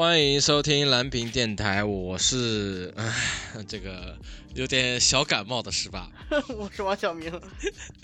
[0.00, 3.12] 欢迎收听蓝屏电台，我是唉，
[3.68, 4.16] 这个
[4.54, 6.10] 有点小感冒的是吧，
[6.56, 7.30] 我是王小明。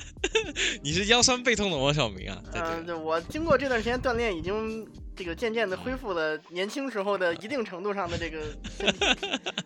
[0.84, 2.42] 你是腰酸背痛的王小明啊？
[2.52, 4.86] 嗯，对，我经过这段时间锻炼，已经
[5.16, 8.43] 这个渐渐的恢复了年轻时候的一定程度上的这个
[8.77, 9.06] 身体，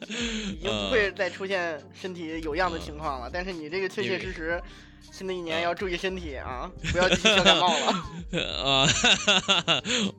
[0.54, 3.28] 已经不会再出现身体有恙的情况了。
[3.32, 4.62] 但是你这个确确实实。
[5.12, 7.92] 新的一年要注意身体啊，不要继续小感冒了。
[8.62, 8.86] 啊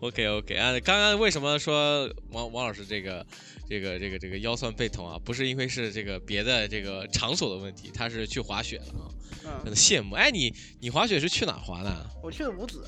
[0.02, 3.26] ，OK OK 啊，刚刚为什么说王王老师这个
[3.70, 5.18] 这个这个这个腰酸背痛啊？
[5.24, 10.16] 不是因为是这个别的这个场所的问题，他是去滑雪了啊，真的羡慕。
[10.16, 12.06] 哎，你你滑雪是去哪滑的？
[12.22, 12.84] 我去的五子，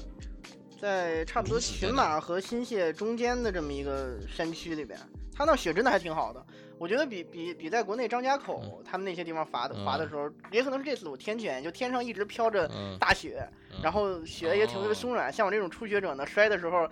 [0.83, 4.99] 在差不多群马和新泻中间的这么一个山区里边，
[5.33, 6.45] 它那雪真的还挺好的。
[6.77, 13.47] 我觉得比比比在国内张家口他们那些地方滑的滑的时候，也可能是这次我天选，就天上一直飘着大雪，
[13.81, 15.31] 然后雪也挺特别松软。
[15.31, 16.85] 像我这种初学者呢，摔的时候，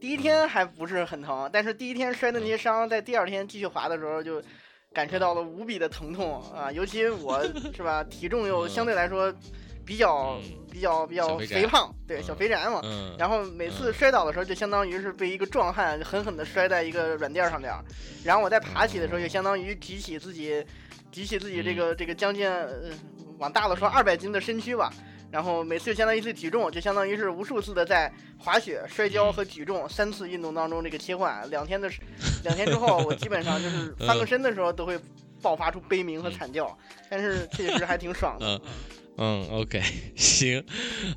[0.00, 4.42] 第一天还不是很疼，但是第一天摔的那些伤，在第二天继续滑的时候就
[4.92, 6.72] 感觉到了无比的疼痛啊！
[6.72, 7.40] 尤其我
[7.72, 9.32] 是吧，体重又相对来说。
[9.84, 10.38] 比较
[10.70, 12.80] 比较比较肥胖，对小肥宅嘛，
[13.18, 17.84] 然后每次摔倒的时候，就相当于是被一个壮汉狠狠的摔在一个软垫上边儿，
[18.24, 20.64] 然后我在爬起的时候，就相当于举起自己，
[21.10, 22.48] 举起自己这个这个将近，
[23.38, 24.92] 往大了说二百斤的身躯吧，
[25.30, 31.90] 然后每次就相当于一次体重，就相当于是无数次的在滑雪、摔跤和举重三次运动当中这个切换，两天的
[32.44, 34.98] 两天之后， 我基本上就是翻个身的时候都会
[35.42, 38.46] 爆发出悲鸣和惨叫，但是确实还挺爽的。
[38.46, 38.60] 嗯
[39.22, 39.82] 嗯，OK，
[40.16, 40.64] 行，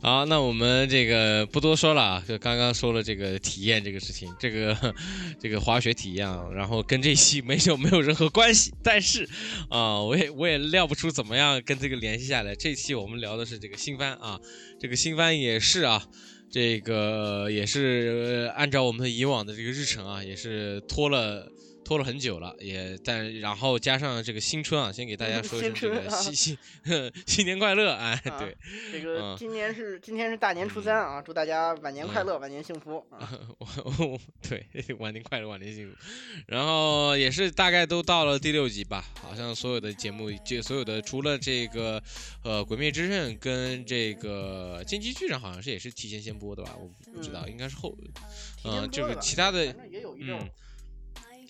[0.01, 4.93] 好，那我们这个不多说了啊，就刚刚说了这个体验这个事情，这个
[5.39, 9.25] 这个滑雪体验，然后跟这期没有没有任何关系，但是
[9.69, 12.53] 啊，我也我也料不出怎么样跟这个联系下来。
[12.53, 14.37] 这期我们聊的是这个新番啊，
[14.77, 16.05] 这个新番也是啊，
[16.51, 21.49] 这个也是按照我们以往的这个日程啊，也是拖了。
[21.83, 26.57] 拖了很久了，也但然后加上这个新春啊，先给大家说一声这个新新
[27.27, 28.57] 新年快乐，哎，对，
[28.91, 33.67] 这个今年是今天是大年初三啊，祝大家晚年快乐，晚年幸福啊，我
[33.99, 34.19] 我。
[34.41, 34.65] 对，
[34.99, 35.95] 晚年快乐，晚年幸福。
[36.47, 42.01] 然后也是大概都到了第六集吧，好像所有的节目，就所有的除了这个
[42.43, 46.75] 呃鬼灭之刃跟这个进击巨人，好像是也是提前先播的吧？
[46.79, 47.95] 我不知道，应该是后，
[48.63, 49.73] 嗯，就是其他的，
[50.19, 50.49] 嗯。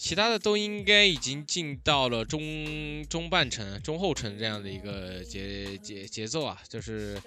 [0.04, 7.18] 其他的都应该已经进到了中中半程、中后程这样的一个节节节奏啊，就是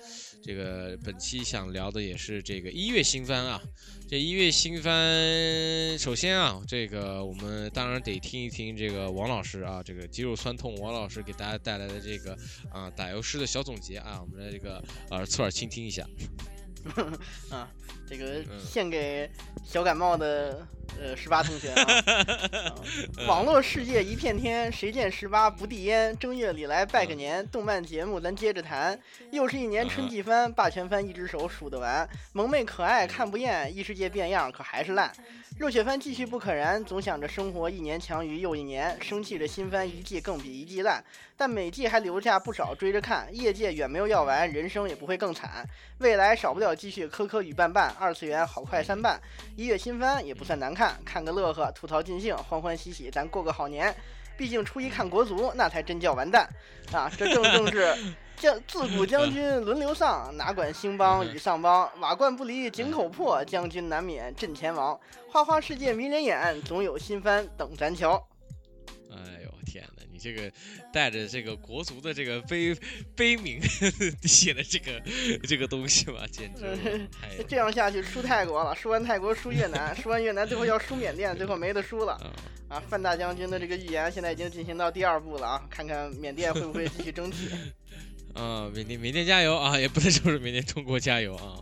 [0.45, 3.59] 这个本期想聊的也是这个一月新番啊。
[4.07, 12.37] 这一月新番，首先啊，这个我们当然得听一听这个王老师啊，这个肌肉酸痛王老师给大家带来的这个
[12.71, 16.07] 啊打油诗的小总结啊，我们来这个耳侧耳倾听一下。
[17.51, 17.69] 啊，
[18.09, 19.31] 这个献给
[19.65, 20.67] 小感冒的
[21.01, 22.75] 呃十八同学 啊。
[23.27, 26.17] 网络世界一片天，谁见十八不递烟？
[26.19, 28.99] 正月里来拜个年，动漫节目咱接着谈。
[29.31, 32.09] 又是一年春季番，霸权番一只手数得完。
[32.33, 35.13] 萌妹可爱看不厌，异世界变样可还是烂。
[35.55, 41.03] 热血番继续不可燃，总想着生活一年强于又一年，生气着新番一季更比一季烂，
[41.35, 43.27] 但每季还留下不少追着看。
[43.35, 45.65] 业界远没有要完，人生也不会更惨，
[45.99, 49.19] 未来少不了继续磕磕与绊绊，二次元好快三半，
[49.57, 53.95] 一月新番也不算难看，看个乐呵，吐槽尽兴，欢欢喜喜，咱过个好年。
[54.37, 56.49] 毕竟初一看国足，那才真叫完蛋
[56.93, 57.11] 啊！
[57.17, 57.95] 这正正是
[58.37, 64.99] 将自古将军轮流丧，哪管兴邦与丧邦，瓦罐不离井口破，将军难免阵前亡。
[65.33, 68.23] 花花世界迷人眼，总有新番等咱瞧。
[69.11, 69.56] 哎呦！
[70.17, 70.51] 你这个
[70.91, 72.75] 带着这个国足的这个悲
[73.15, 73.61] 悲鸣
[74.23, 75.03] 写的这个
[75.47, 77.07] 这个东西吧，简直！
[77.47, 82.15] 这样下去输泰国了，输完泰国输越南，输完越南最后要输缅甸，最后没得输了。
[82.69, 87.51] 啊，范大将军的这个预言现在已经进行到第二步了啊，看看缅甸会不会继续争取。
[88.33, 91.61] 啊，缅甸缅甸加油啊，也不能说是缅甸中国加油啊。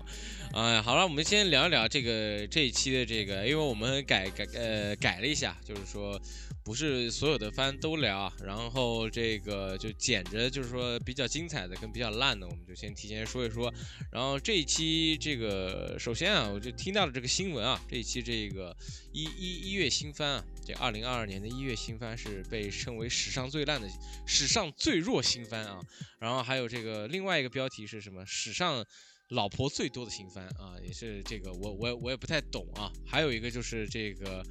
[0.52, 6.20] 啊，好了，我们先聊一聊这个这一期的这个，因为我们改改呃改了一下，就是说。
[6.64, 13.72] 不是所有的番都聊，然后这个就捡着，就是说比较精彩的跟比较烂的，我们就先提前说一说。
[14.10, 18.74] 然后这一期这个，首先啊，我就听到了这个新闻啊，这一期这个
[19.12, 23.86] 一一一月新番啊，这二零二二年的一月新番是被称为史上最烂的、
[24.26, 25.78] 史上最弱新番啊。
[26.18, 28.24] 然后还有这个另外一个标题是什么？
[28.24, 28.82] 史上
[29.28, 32.90] 老婆最多的新番啊，也是这个我我我也不太懂啊。
[33.06, 34.42] 还有一个就是这个。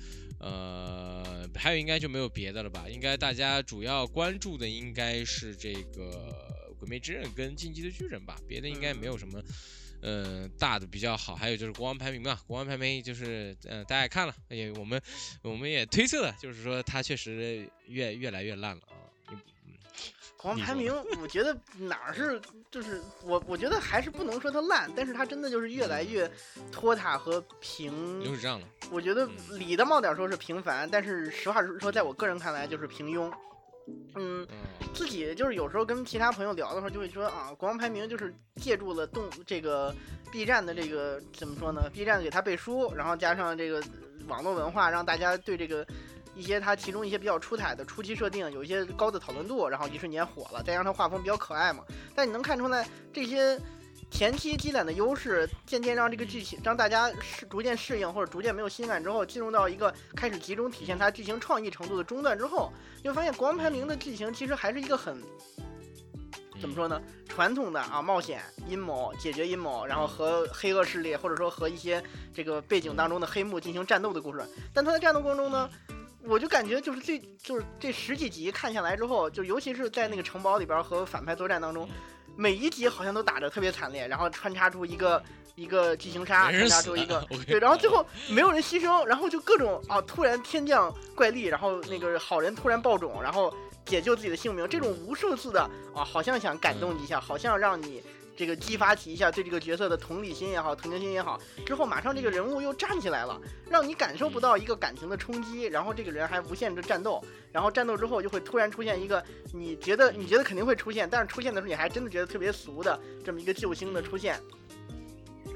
[0.44, 2.86] 呃，还有应该就没有别的了吧？
[2.90, 6.36] 应该大家主要关注的应该是这个
[6.78, 8.38] 《鬼灭之刃》跟《进击的巨人》吧？
[8.46, 9.42] 别的应该没有什么，
[10.02, 15.02] 呃，大的比较好，还有就是国王排名嘛，国王排名就是嗯，大家看了，也我们
[15.44, 19.03] 我们也推测了，就是说他确实越越来越烂了啊。
[20.44, 26.30] 国王排名，我觉得哪儿是 就是我我觉得还是不能说它烂，但是它真的就是越来越
[26.70, 28.68] 拖沓和平流水账了。
[28.92, 33.32] 我觉得理的冒点说是平凡，但是实话实说，在我个人看来就是平庸。
[34.16, 34.46] 嗯，
[34.94, 39.96] 自己就是有时候跟其他朋友聊的时候，就会说啊，国王排名就是借助了动这个
[40.30, 43.82] B 站的这个怎么说呢？B 站给他背书，然后加上这个
[44.28, 45.88] 网络文化，让大家对这个
[46.36, 51.84] 一些它其中一些比较出彩的初期设定有一些高的讨论度，然后一瞬间火了，再加上它画风比较可爱嘛。
[52.16, 53.60] 但你能看出来这些。
[54.12, 62.72] 前期积攒的优势，渐渐让这个剧情让大家适逐渐适应，或者逐渐没有新感之后，进入到一个开始集中体现它剧情创意程度的中段之后，
[63.02, 65.20] 你会发现国王排名的剧情其实还是一个很
[66.62, 67.02] 怎么说呢？
[67.28, 72.02] 传统的啊，冒险、阴谋、解决阴谋，然后和黑恶势力或者说和一些
[72.32, 74.48] 这个背景当中的黑幕进行战斗的故事。
[74.72, 75.68] 但他在战斗过程中呢，
[76.26, 81.88] 我就感觉就是这就是这十几集看下来之后，就尤其是在那个城堡里边和反派作战当中。
[82.36, 85.22] 每一集好像都打得特别惨烈，然后穿插出一个
[85.54, 93.54] 一个剧情杀，穿插出一个对，然后最后没有人牺牲，然后就各种啊，突然天降怪力，然后那个好人突然爆种，然后
[93.86, 95.62] 解救自己的性命，这种无数次的
[95.94, 98.02] 啊，好像想感动你一下，好像让你。
[98.36, 103.40] 这个激发起一下对这个角色的同理心也好，同情心也好，之后马上这个人物又站起来了，
[103.70, 114.40] 让你感受不到一个感情的冲击，然后这个人还无限制战斗，然后战斗之后就会突然出现一个你觉得你觉得肯定会出现，但是出现的时候你还真的觉得特别俗的这么一个救星的出现，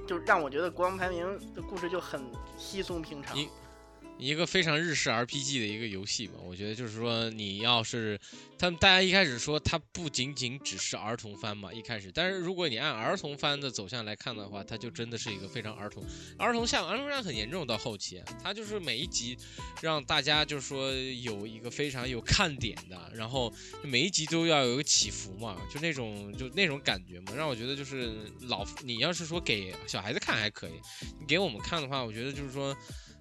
[0.05, 2.21] 就让我觉得国王排名的故事就很
[2.57, 3.35] 稀松平常。
[4.19, 8.19] 一个非常日式 RPG 的一个游戏嘛，我觉得就是说，你要是
[8.57, 16.03] 他们大家一开始说它不仅仅只是儿童番嘛，一开始，但是如果你按儿童番的走向来看的话，它就真的是一个非常儿童
[16.37, 17.67] 儿童向，儿童向很严重。
[17.67, 19.37] 到后期，它就是每一集
[19.81, 20.91] 让大家就是说
[21.21, 23.53] 有一个非常有看点的，然后
[23.83, 30.73] 每一集都要有一个起伏嘛，就那种就那种感觉嘛，让我觉得就是老你要是说给小孩子看还可以，
[31.19, 32.75] 你给我们看的话，我觉得就是说。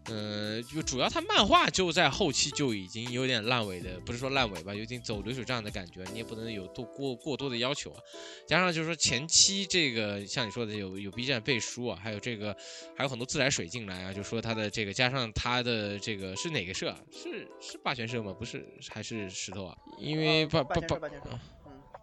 [0.09, 8.01] 呃，就主要它漫画就在后期就已经有点烂尾的，不是说烂尾吧，有点走流水账的感觉，你也不能有多过过多的要求啊。
[8.47, 12.57] 加上就是说前期这个像你说的有有 B 站背书啊，还有这个
[12.97, 16.95] 还有很多自来水进来啊，就说他的这个加上他的这个是哪个社？
[17.11, 18.33] 是是霸权社吗？
[18.33, 19.77] 不是，还是石头啊？
[19.99, 20.99] 因为霸霸霸。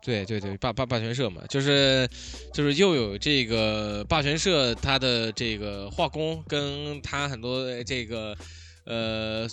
[0.04, 2.08] 对对对，霸霸霸权社嘛，就是
[2.54, 8.36] 就是又有这个霸权社，它的这个画工跟它很多这个
[8.86, 9.48] 呃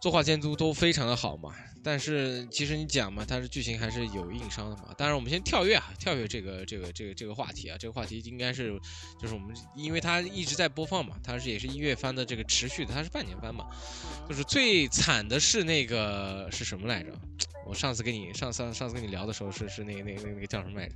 [0.00, 1.52] 作画监督都非常的好嘛。
[1.82, 4.92] 但是其实你讲嘛，它是剧情还是有硬伤的嘛。
[4.98, 8.78] 当然我们先跳跃啊，跳跃这个这个这个这个话题啊，这个话题应该是
[9.20, 13.64] 就是我们因为它一直在播放嘛，它是也是音乐番的这个持续的，它是半年番嘛。
[14.28, 17.10] 就是最惨的是那个是什么来着？
[17.68, 20.94] 我上次跟你上上上次跟你聊的时候是是那个那个那个那个叫什么来着？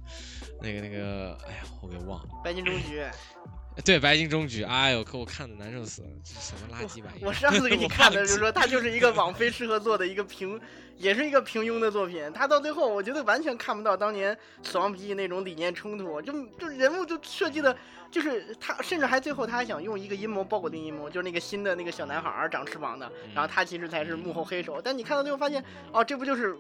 [0.62, 2.29] 那个那个哎呀，我给忘了。
[2.43, 3.05] 白金中局。
[3.85, 4.62] 对，白金终局。
[4.64, 10.61] 哎呦，可我看的难受死了，这什么垃圾玩意 我上次给你看的就是说，它就是一个网飞适合做的一个平，
[10.99, 12.31] 也是一个平庸的作品。
[12.35, 17.75] 它到最后，我觉得完全看不到当年死亡笔记那种理念冲突，就就人物就设计的，
[18.11, 24.83] 就是他甚至还最后他还想用一个阴谋包裹定阴谋，就是那个新的那个小男孩长翅膀的，然后他其实才是幕后黑手。
[24.83, 26.59] 但你看到最后发现，哦，这不就是。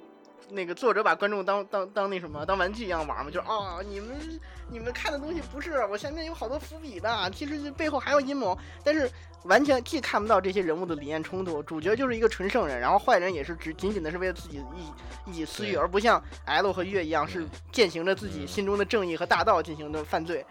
[0.50, 9.10] 那个作者把观众当当当那什么当玩具一样玩嘛，就是啊，你们你们看的东西不是我前面有好多伏笔的，其实背后还有阴谋，但是
[9.44, 20.44] 完全既看不到这些人物的理念冲突，主角就是一个纯圣人，然后坏人也是只仅仅的是为了自己一一己私欲，而不像 L 和月一样是践行着自己心中的正义和大道进行的犯罪。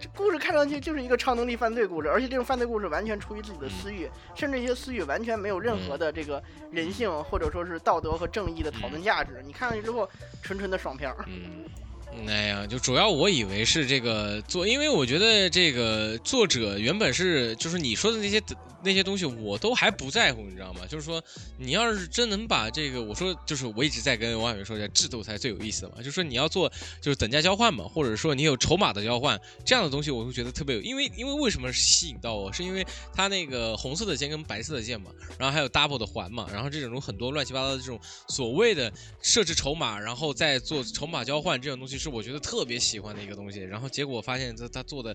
[0.00, 9.42] 这故事看上去就是一个超能力犯罪故事，而且这种犯罪故事完全出于自己的私欲，甚至一些私欲完全没有任何的这个人性或者说是道德和正义的讨论价值。
[9.44, 10.08] 你看上去之后，
[10.42, 11.24] 纯纯的爽片儿。
[11.26, 18.40] 嗯，哎呀，就主要我以为是这个作，因为我觉得这个作者原本是就是你说的那些。
[18.82, 20.80] 那些东西我都还不在乎，你知道吗？
[20.88, 21.22] 就是说，
[21.58, 25.96] 你要是真能把这个，我说就是我一直在跟王远说，制度才最有意思的嘛。
[25.98, 26.70] 就是说你要做
[27.00, 30.82] 就是等价交换嘛，或者说你有筹码的交换这样的东西，我会觉得特别有。
[30.82, 43.60] 因为因为为什么吸引到我，是因为它那个红色的剑跟白色的剑嘛，然后还有 double 的环嘛，然后这种很多乱七八糟的这种所谓的设置筹码，然后再做筹码交换这种东西，是我觉得特别喜欢的一个东西。
[43.60, 45.14] 然后结果发现他他做的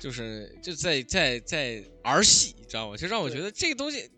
[0.00, 2.96] 就是就在在在儿戏，你知道吗？
[2.96, 4.08] 就让我觉得这个东西，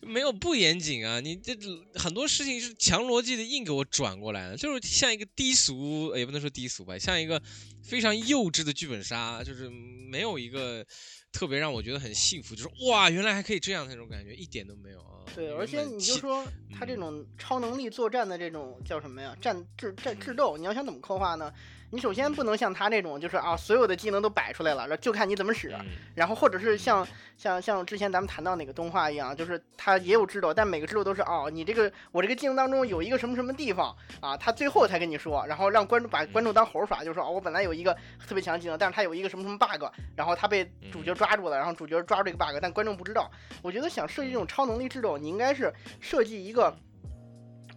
[0.00, 1.54] 没有不严谨啊，你这
[1.94, 7.42] 很多事情是强逻辑的硬给我转过来的，就是像一个低俗，也不能说低俗吧，像一个
[7.82, 10.86] 非常幼稚的剧本杀，就是没有一个
[11.32, 15.24] 特别让我觉得很幸福，就是哇，原来还可以这样那种感觉，一点都没有啊。
[15.34, 16.46] 对，而且你就说
[16.78, 19.36] 他这种超能力作战的这种叫什么呀？
[19.40, 21.52] 战智战智斗，你要想怎么刻画呢？
[21.94, 25.72] 你首先不能像他那种，就是啊，所有的技能都摆出来了，然后就看你怎么使。
[26.16, 37.96] 然后或者是像像像之前咱们谈到哪个动画一样，就是他也有制斗，但每个制斗都是哦，你这个我这个技能当中有一个什么什么地方啊，他最后才跟你说，然后让观众把观众当猴耍，就是说哦，我本来有一个
[38.26, 39.84] 特别强技能，但是他有一个什么什么 bug，
[40.16, 43.30] 然后他被主角抓住了，然后主角抓住这个 bug，但观众不知道。
[43.62, 46.76] 我觉得想设计这种超能力制斗，你应该是设计一个。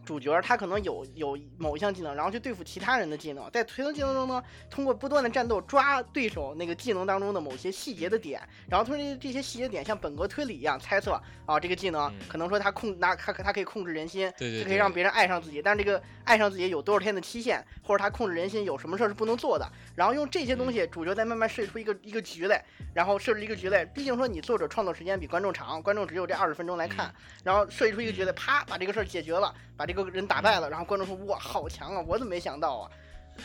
[0.07, 30.87] 主角他可能有有某一项技能，然后去对付其他人的技能，在推动技能中呢，通过不断的战斗抓对手那个技能当中的某些细节的点，然后通过这些细节点像本格推理一样猜测啊，这个技能可能说他控拿他他可以控制人心，对对，可以让别人爱上自己，但是这个爱上自己有多少天的期限，或者他控制人心有什么事儿是不能做的，然后用这些东西，主角再慢慢设计出一个一个局来，然后设置一个局来，毕竟说你作者创作时间比观众长，观众只有这二十分钟来看，然后设计出一个局来，啪把这个事儿解决了，把这个人打败了，然后。
[30.87, 32.01] 观众说：“哇，好强啊！
[32.07, 32.89] 我怎么没想到啊？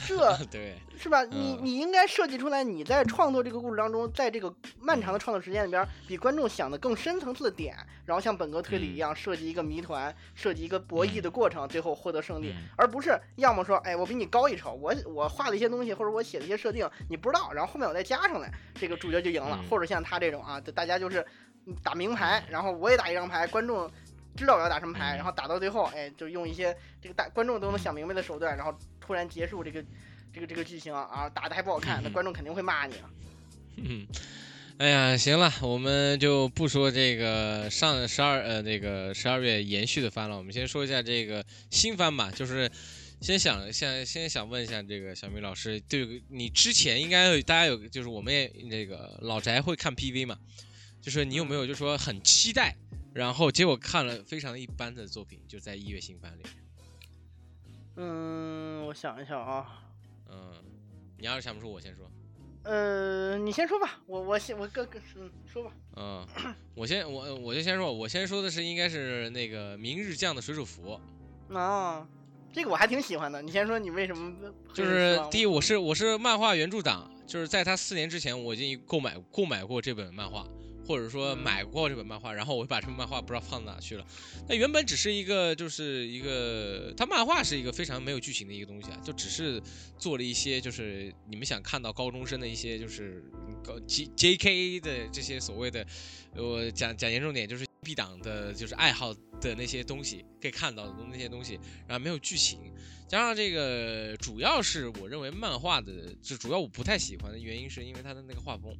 [0.06, 1.24] 这 对是吧？
[1.24, 21.26] 你你应该设计出来，你在创作这个故事当中，在这个漫长的创作时间里边，比观众想的更深层次的点，然后像本格推理一样设计一个谜团，设计一个博弈的过程，最后获得胜利，而不是要么说，哎，我比你高一筹，我我画的一些东西或者我写的一些设定你不知道，然后后面我再加上来，这个主角就赢了，或者像他这种啊，大家就是
[21.82, 23.90] 打明牌，然后我也打一张牌，观众。”
[24.36, 29.84] 知道我要打什么牌，然后打到最后，哎，就用一些这个大观众都能想明白的手段，然后突然结束这个
[30.32, 32.94] 这个这个剧情啊，打的还不好看，那观众肯定会骂你。
[33.76, 34.06] 嗯，
[34.78, 42.30] 哎呀，行了，我们就不说这个上十二呃那个十二月延续的番了，我们先说一下这个新番吧。
[42.30, 42.70] 就是
[43.20, 50.38] 先想先先想问一下这个小米老师，对你之前应该大家有就是我们也这个老宅会看 PV 嘛，
[51.00, 52.74] 就是你有没有就说很期待？
[53.14, 56.42] 然后结果看了非常一般的作品，就在一月新番里。
[57.96, 59.84] 嗯，我想一想啊。
[60.30, 60.52] 嗯，
[61.18, 62.10] 你要是想不出，我先说。
[62.64, 65.72] 呃，你先说吧，我我先我各个嗯说吧。
[65.96, 66.26] 嗯，
[66.74, 70.98] 我先我我就先说，我先说的是应该是那个明日酱的水手服。
[71.52, 72.08] 啊，
[72.52, 73.42] 这个我还挺喜欢的。
[73.42, 74.32] 你先说你为什么？
[74.72, 80.46] 就是第一，我是我是漫画原著党，就是在他四年之前，我已经购买购买过这本漫画。
[80.86, 84.04] 或者说买过这本漫画，然后我把这本漫画不知道放哪去了。
[84.48, 89.62] 那原本只是一个，就是一个，它漫画是一个非常没有剧情的一个东西啊，就只是
[89.98, 93.22] 做了一些，就是你们想看到高中生的一些，就是
[93.64, 95.86] 高 J J K 的这些所谓的，
[96.36, 99.14] 我讲讲严重点，就是 B 档的，就是爱好
[99.50, 102.72] 的那些东西，可以看到的那些东西，然后没有剧情。
[103.08, 108.74] 加上这个，主要是我认为漫画的，就主要我不太喜欢的原因，是因为它的那个画风。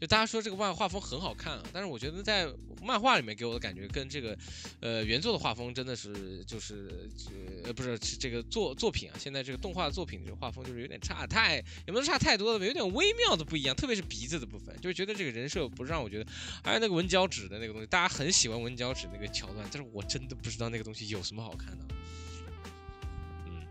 [0.00, 2.46] 就大家说这个漫画风很好看啊，但是我觉得在
[2.82, 4.36] 漫画里面给我的感觉跟这个，
[4.80, 7.08] 呃，原作的画风真的是就是
[7.64, 16.30] 呃不是这个作作品啊，现在这个动画作品这个画风就是有点差太，也不能差太多的，有点微妙的不一样，特别是鼻子的部分，就是觉得这个人设不是让我觉得，
[16.64, 21.84] 还有那个纹脚趾的那个东西，大家很喜欢纹脚趾那个桥段，但是我真的不知道那个东西有什么好看的。
[23.46, 23.62] 嗯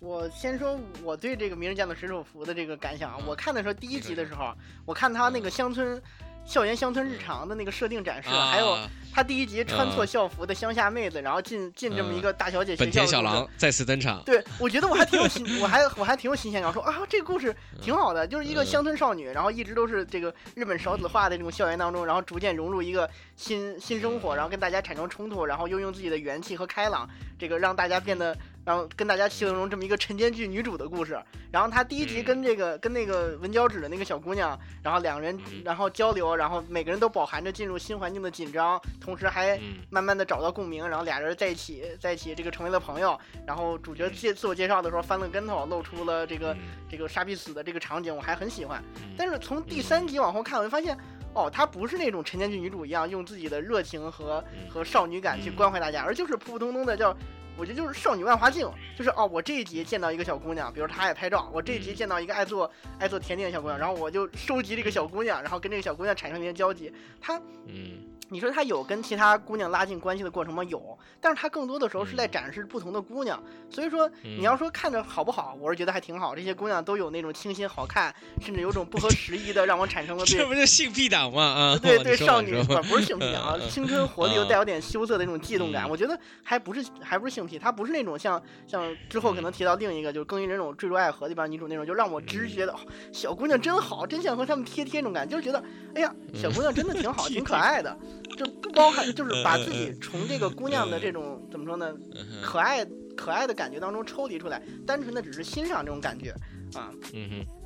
[0.00, 6.02] 我先说我对这个《名人降的水手服》的这个感想啊，我看的时候第一集的时候，我看他那个乡村。
[6.44, 8.78] 校园乡村日常的那个设定展示，还有
[9.14, 12.84] 他第一集穿错校服的乡下妹子，然后进进这么一个大小姐学校。
[12.84, 14.22] 本田小狼再次登场。
[14.24, 27.08] 对，我觉得我还挺有新， 我还我还挺有新鲜感，说啊，这个故事挺好的，就是一个乡村少女，然后一直都是这个日本少子化的这种校园当中，然后逐渐融入一个新新生活，然后跟大家产生冲突，然后又用自己的元气和开朗，
[27.38, 28.36] 这个让大家变得。
[28.64, 31.20] 然后跟大家形容这么一个晨间剧女主的故事。
[31.50, 43.18] 然后她第一集跟这个跟那个纹脚趾的那个小姑娘，然后两人然后交流，然后每个人都饱含着进入新环境的紧张，同时还慢慢的找到共鸣，然后俩人在一起在一起这个成为了朋友。
[43.46, 46.56] 然后主角介自我介绍的时候翻了跟头，露出了这个
[46.88, 48.82] 这个杀必死的这个场景，我还很喜欢。
[49.16, 50.96] 但是从第三集往后看，我就发现，
[51.34, 57.14] 哦，她不是那种晨间剧女主一样用自己的热情和和少女感去关怀大家，而就是普普通通的叫。
[57.56, 66.92] 我觉得就是少女万花镜，就是哦，我这一集见到一个小姑娘，比如她爱拍照，我这一集见到一个爱做爱做甜点的小姑娘，然后我就收集这个小姑娘，然后跟这个小姑娘产生一些交集。
[67.20, 70.64] 她，嗯，你说她有跟其他姑娘拉近关系的过程吗？
[70.64, 73.42] 有，但是她更多的时候是在展示不同的姑娘。
[73.70, 76.34] 所以说，你要说看着好不好，我是觉得还挺好。
[76.34, 81.42] 这些姑娘都有那种清新好看，甚至有种不合时宜的，让我产生了 这不就性癖党吗？
[81.42, 92.74] 啊，对 对， 少女不不是性癖啊，青春活力又带有点羞涩的那种悸动感，我觉得还不是还不是性癖，他不是那种像像之后可能提到另一个就是《更衣人种坠入爱河》里边女主那种，就让我直觉的
[93.12, 97.96] 小姑娘真好，真想和他们贴贴那种感觉，就是觉得哎呀，小姑娘真的挺好， 挺可爱的。
[98.36, 101.94] 就不包含，就是把自己从这个姑娘的这种怎么说呢，
[102.42, 102.84] 可爱
[103.16, 106.30] 可爱的感觉当中抽离出来，单纯的只是欣赏这种感觉
[106.74, 106.90] 啊。
[107.12, 107.61] 嗯哼。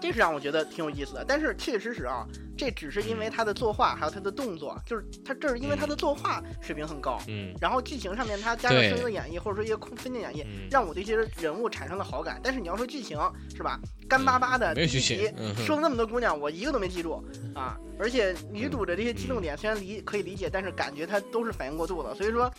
[0.00, 2.26] 这是让我觉得挺有意思的，但是确确实实啊，
[2.56, 12.40] 这只是因为他的作画还有他的动作，就是他这是因为他的作画水平很高，嗯，然后剧情上面他加上声音的演绎或者说一些分镜演绎，让我对这些人物产生了好感。
[12.42, 13.18] 但是你要说剧情
[13.54, 13.78] 是吧，
[14.08, 17.22] 干巴巴的，第一集说了那么多姑娘，我一个都没记住
[17.54, 22.50] 啊，而且女主的这些激动点虽然理可以理解，但是感觉她都是反应过度了，所以说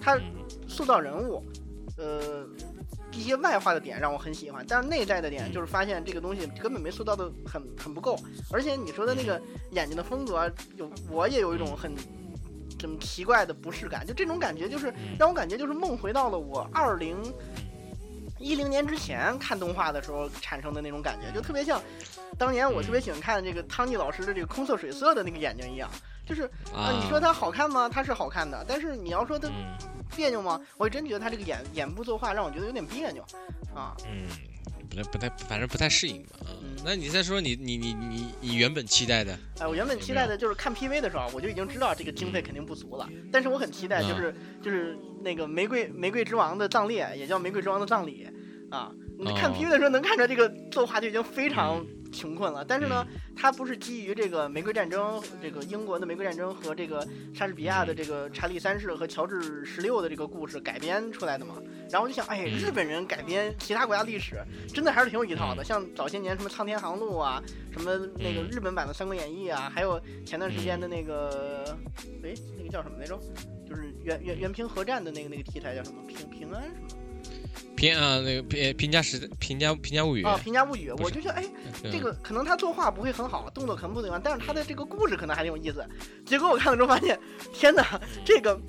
[0.00, 0.18] 她
[0.68, 1.44] 塑造人物，
[1.96, 2.46] 呃。
[3.12, 8.18] 一些外化的点让我很喜欢，但是内在的点就是发现这个东西根本没塑造的很很不够，
[8.50, 9.40] 而且你说的那个
[9.70, 11.94] 眼睛的风格，有我也有一种很
[12.78, 17.16] 怎么奇怪的不适感，就这种感觉就是让我感觉就是梦回到了我二零
[18.38, 21.80] 一零年之前看动画的时候产生的那种感觉，就特别像
[22.38, 25.88] 当年我特别喜欢看这个汤尼老师的这个空色水色的那个眼睛一样，
[26.26, 26.42] 就是
[26.74, 27.88] 啊，你说它好看吗？
[27.88, 29.50] 它是好看的，但是你要说它。
[30.14, 30.60] 别扭吗？
[30.76, 33.22] 我真觉得它这个眼眼部作画让我觉得有点别扭，
[33.74, 34.28] 啊，嗯，
[34.90, 36.36] 不太不太，反正不太适应吧。
[36.62, 39.34] 嗯，那你再说你你你你你原本期待的？
[39.58, 43.08] 哎，我原本期待的就是看 PV 的时候，我就已经知道这个经费肯定不足了。
[43.32, 48.28] 但是我很期待，就是就是那个玫瑰玫瑰之王的葬列，也叫玫瑰之王的葬礼，
[48.70, 51.82] 啊，你看 PV 的时候能看出来这个作画就已经非常。
[52.12, 61.56] 穷困了，但是呢，它不是基于这个玫瑰战争，这个英国的玫瑰战争和这个莎士比亚的这个查理三世和乔治十六的这个故事改编出来的嘛？
[61.90, 65.64] 然后我就想，哎，日本人改编其他国家历史，真的还是挺有一套的。
[65.64, 71.76] 像早些年什么《苍天航路》啊，什么那个日本版的《三国演义》啊，还有前段时间的那个，
[72.22, 73.18] 哎，那个叫什么来着？
[73.68, 76.02] 就是原原原平和战的那个那个题材叫什么？
[76.06, 77.01] 平平安什么？
[77.76, 81.44] 平啊，那个评评价时评价评价物语啊，评价物语，我就觉得哎，
[81.90, 85.84] 这个可能他作画不会很好，动作可能不怎么样，但是他的这个故事可能还挺有意思。
[86.24, 87.18] 结果我看了之后发现，
[87.52, 88.60] 天哪，这个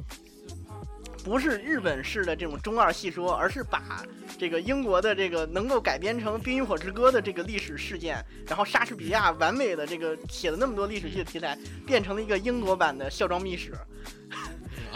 [1.23, 4.03] 不是日本式的这种中二戏说，而是把
[4.37, 13.73] 这个英国的这个能够改编成《冰与火之歌》的这个历史事件，然后莎士比亚完美的这个写了那么多历史剧的题材，变成了一个英国版的孝庄秘史。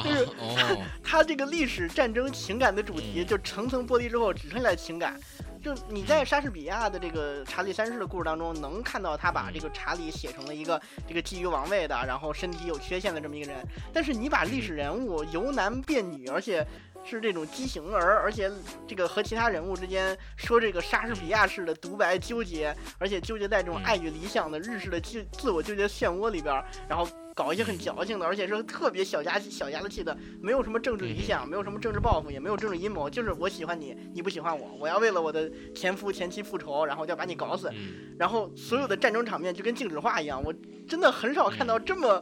[0.04, 5.20] 就是他 他这个历史战争情感的主题，就层层剥离之后，只剩下情感。
[5.60, 13.62] 就你在莎士比亚的这个查理三世的故事当中，能看到他把这个查理写成了一个这个觊觎王位的，然后身体有缺陷的这么一个人。
[13.92, 16.66] 但是你把历史人物由男变女，而且
[17.04, 18.50] 是这种畸形儿，而且
[18.88, 27.06] 这个和其他人物之间说这个莎士比亚式的独白纠结，而且纠结在这种爱与理想的日式的自自我纠结漩涡里边，然后。
[27.38, 37.72] 搞一些很矫情的，而且是特别小家小家子气的，没有什么政治理想，没有什么政治抱负，也没有政治阴谋，就是我喜欢你，你不喜欢我，我要为了我的前夫前妻复仇，然后就要把你搞死，
[38.18, 40.52] 然后所有的战争场面就跟静止画一样，我
[40.88, 42.20] 真的很少看到这么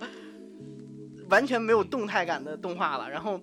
[1.30, 3.10] 完全没有动态感的动画了。
[3.10, 3.40] 然后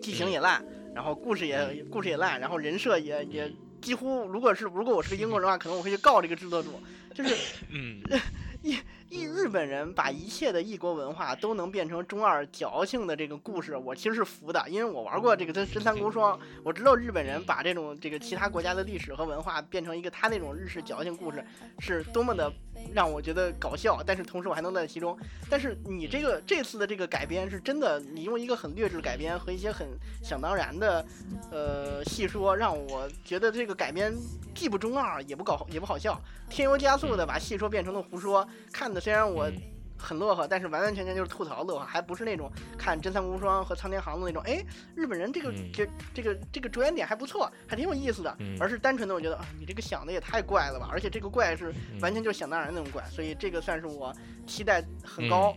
[0.00, 6.70] 剧情也烂，然后故事也故事也烂，然后人设也也几乎，如果是如果我是个英国人的话，可能我会去告这个制作组，
[7.12, 7.34] 就是
[7.70, 8.00] 嗯
[8.64, 8.78] 一。
[9.10, 21.44] 一日本人把一切的异国文化都能变成中二矫情的这个故事，我其实是服的，因为我玩过这个《真真三国双》，我知道日本人把这种这个其他国家的历史和文化变成一个他那种日式矫情故事，
[21.78, 22.52] 是多么的
[22.92, 25.16] 让我觉得搞笑，但是同时我还能乐在其中。
[25.48, 29.88] 但是你这个这次的这个改编是真的，你用一个很劣质的改编和一些很
[30.22, 31.04] 想当然的
[31.50, 34.14] 呃戏说，让我觉得这个改编
[34.54, 39.00] 既不中二，也不搞也不好笑，添油加醋的把戏说变成了胡说，看的。
[39.00, 39.50] 虽然我
[39.96, 44.42] 很乐呵，但是完完全全就是吐槽乐呵，还不是那种看《真三国无双》和《苍天航的》那种。
[44.44, 48.36] 哎，日本人这个这这个这个着眼点还不错，还挺有意思的。
[48.58, 50.88] 而是单纯的，我觉得啊，你这个想的也太怪了吧！
[50.90, 54.14] 而且这个怪是完全就是想当然那种怪，所以这个算是我
[54.46, 55.56] 期待很高，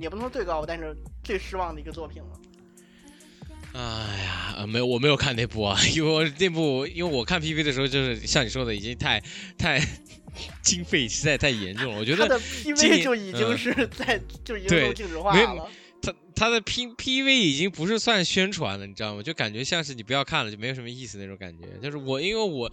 [0.00, 0.94] 也不能说最高，但是
[1.24, 2.28] 最失望的一个作品了。
[3.72, 4.24] 哎
[4.58, 9.22] 呀，没有，我没有看那部啊，因为我那部，因为我看 PV 的时候，就是像你说的，已经太
[9.56, 9.80] 太。
[10.62, 15.68] 经费实在太严重了，我觉得他的 PV 就已经是在就已经都静止化了。
[16.36, 19.22] 他的 P P V 已经不是算宣传了，你知道吗？
[19.22, 21.66] 就感觉像是你不要看了，就没有什么意思那种感觉。
[21.82, 22.70] 就是我，因为我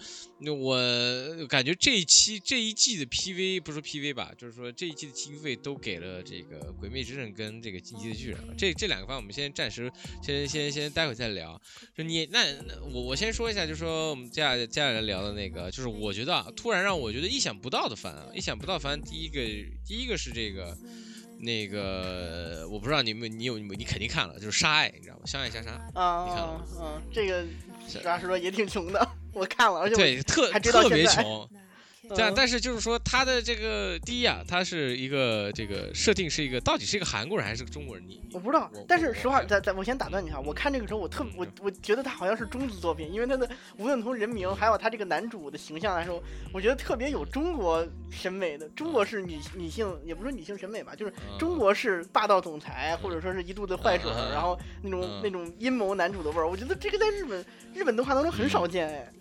[0.60, 8.38] 我感觉这一期这一季的 P V 不是 P V 吧，就是说这一季的经费都给了这个《鬼灭之刃》跟这个《进击的巨人》。
[8.58, 9.89] 这这两个方，我们先暂时
[10.21, 11.60] 先先先待会再聊。
[11.95, 12.45] 就你那
[12.93, 19.39] 我我先说一下，就是说我们接下接下来聊的那个，就是我觉得突然让我觉得意想不到的番啊，意想不到番，第一个
[19.88, 20.78] 第一个是这个。
[21.43, 25.21] 那个我不知道你们你有你肯定看了，就是《杀爱》，你知道吗？
[25.29, 26.67] 《相爱相杀》啊，你看了？
[26.79, 27.43] 嗯，这个
[27.88, 31.47] 实话实说也挺穷的，我看了，而且对特特别穷。
[32.17, 38.04] 但但是就是说他的这个第一啊，他是一个这个设定是一个到底是一个韩国人还是个中国人？
[38.08, 38.69] 你我不知道。
[38.88, 46.21] 但是实话，在在我先打断你一下，我看这个时候我特我我觉得他好像是中资作品，因为他的无论从人名还有他这个男主的形象来说，
[46.52, 56.47] 我觉得特别有中国审美的中国式女女性，也不是女性审美吧，就是中国式霸道总裁或者说是一肚子坏水，然后那种那种阴谋男主的味儿。
[56.47, 59.12] 我觉得这个在日本日本动画当中很少见哎。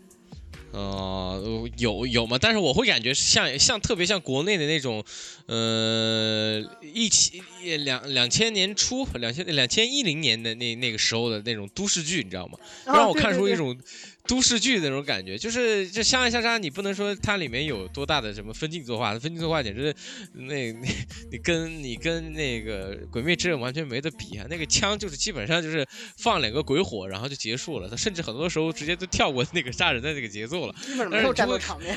[0.73, 2.39] 呃，有有嘛？
[2.39, 5.05] 但是我会感觉像像特别像国内的那种，
[5.47, 7.43] 呃，一七
[7.85, 12.59] 两两千年初，两千两千一零年的那那个时候的那种都市剧，你知道吗？
[12.87, 13.79] 让我看出一种。
[14.29, 19.95] 都市剧那种感觉，就是就相爱相杀，你不能说它里面有多大的什么分镜作画，分镜作画简直
[20.35, 20.89] 那那
[21.31, 24.47] 你跟你跟那个《鬼灭之刃》完全没得比啊！
[24.49, 25.87] 那个枪就是基本上就是
[26.19, 27.89] 放两个鬼火，然后就结束了。
[27.89, 31.97] 他甚至很多时候直接都跳过那个杀人的那个节奏了， 基本没有战斗场面。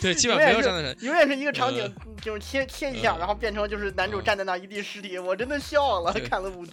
[0.00, 1.92] 对，基本没有战斗场面，永远是一个场景，
[2.22, 6.72] 就是切切一下，然后变成就是男主站在那一地尸体，我真的笑了，看了五集。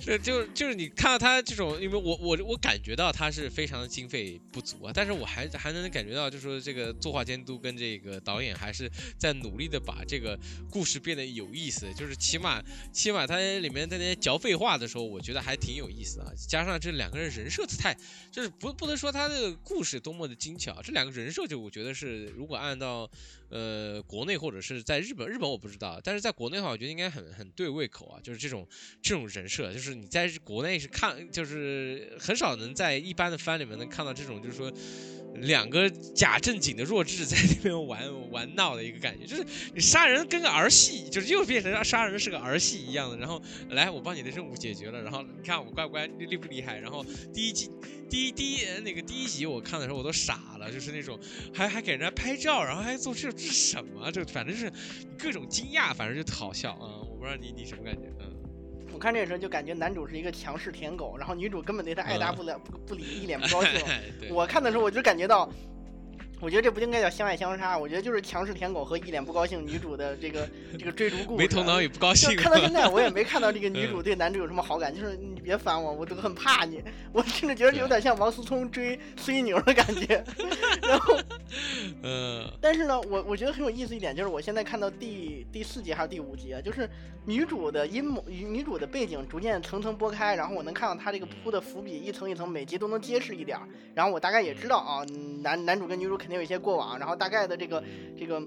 [0.00, 4.40] 是就就是你看到他这种，因为我我我感觉到他是非常的经费。
[4.52, 10.38] 不足啊，但是我还还能感觉到，就是说这个作画监督跟这个导演还是在努力的把这个
[10.70, 16.30] 故事变得有意思，就是起码起码他里面在那些嚼废话的时候，我觉得还挺有意思啊。
[16.48, 17.96] 加上这两个人人设太，
[18.30, 23.10] 就是不不能说他的故事多么的精巧，这两个人设就我觉得是如果按照。
[23.50, 28.18] 呃，国内或者是在日本，日本我不知道，但是在国内的话，我觉得应该很很对胃口啊。
[28.22, 28.66] 就是这种
[29.02, 34.72] 这种人设，就是你在国内是看，就是很少能在一般的番里面能看到这种，就是说
[35.36, 43.16] 两个假正经的弱智在那边玩玩闹的一个感觉，就是你杀人跟个儿戏，就是又变成杀人是个儿戏一样的。
[43.18, 46.78] 然后来，我帮你的任务解决了，然后你看我乖不乖，厉不厉害？
[46.78, 47.70] 然后第一集。
[48.14, 51.18] 第一第一那个第一集我看的时候我都傻了，就是那种
[51.52, 54.08] 还还给人家拍照，然后还做这这是什么？
[54.12, 54.72] 就反正是
[55.18, 57.02] 各种惊讶，反正就好笑啊！
[57.10, 58.02] 我不知道你你什么感觉？
[58.20, 58.32] 嗯，
[58.92, 63.80] 我看这个时候就感觉男主是一个强势舔狗，然后女主根本对他爱答不了不不理，一脸不高兴。
[64.30, 65.50] 我看的时候我就感觉到。
[66.44, 70.46] 我觉得这不应该叫相爱相杀，我觉得就是强势舔狗和一脸不高兴女主的这个
[70.78, 71.38] 这个追逐故事。
[71.38, 72.36] 没头脑也不高兴。
[72.36, 76.82] 看到现在我也没看到这个女主对男主有什么好感，就是你别烦我，我都很怕你。
[77.12, 80.22] 我甚至觉得有点像王思聪追孙一牛的感觉。
[80.86, 81.16] 然后，
[82.02, 82.46] 嗯。
[82.60, 86.86] 但是呢，我我觉得很有意思一点就是，我现在看到第第四集还是第五集啊，就是
[87.24, 93.58] 女主的阴谋与，女主的背景逐渐层层剥开，然后我能看到她这个铺的伏笔一层一层，每集都能揭示一点。
[93.94, 95.02] 然后我大概也知道啊，
[95.42, 96.34] 男男主跟女主肯定。
[96.34, 97.80] 有一些过往，然后大概的这个
[98.18, 98.42] 这个，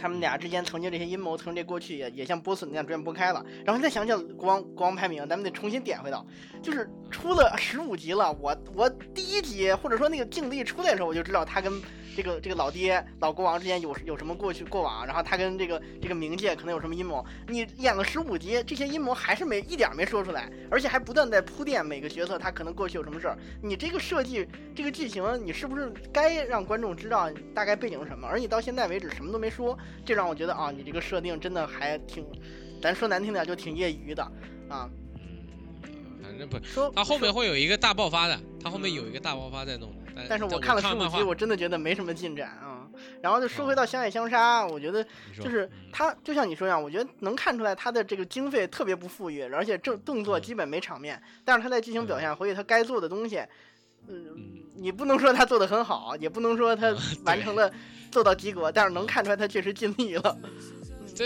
[0.00, 3.44] 他们俩之间曾经这些阴谋，曾经这过去也也像剥笋那样逐渐剥开了。
[3.64, 6.26] 然后再想想国王国王排名，咱们得重新点回到，
[6.62, 11.80] 就是出了十五集了，我我第一集或者说那个镜力出来的时候，我就知道他跟。
[12.16, 17.24] 这个这个老爹老国王之间有有什么过去过往，然后他跟这个这个冥界可能有什么阴谋？
[17.46, 23.38] 你演了十五集，这些阴谋还是没一点没说出来，而且还不断在铺垫每个角色他可能过去有什么事儿。
[23.62, 28.26] 你这个设计这个剧情，你是不是该让观众知道大概背景是什么？
[28.26, 32.26] 而你到现在为止什么都没说，这让我觉得啊，你这个设定真的还挺，
[32.82, 34.22] 咱说难听点就挺业余的
[34.68, 34.90] 啊。
[35.84, 35.90] 嗯，
[36.22, 39.94] 反正不说，他后面会有一个大爆发的，他后面有一个大爆发在弄。
[40.28, 42.88] 但是我看了十五集，我真的觉得没什么进展啊。
[43.22, 45.04] 然后就说回到相爱相杀，我觉得
[45.40, 51.20] 就是他就像你说一样，我觉得能看出来他的这个经费特别不富裕，而且这动作基本没场面。
[51.44, 53.42] 但是他在剧情表现，回去他该做的东西，
[54.08, 54.36] 嗯，
[54.76, 56.94] 你不能说他做的很好，也不能说他
[57.24, 57.72] 完成了
[58.10, 60.38] 做到及格，但是能看出来他确实尽力了。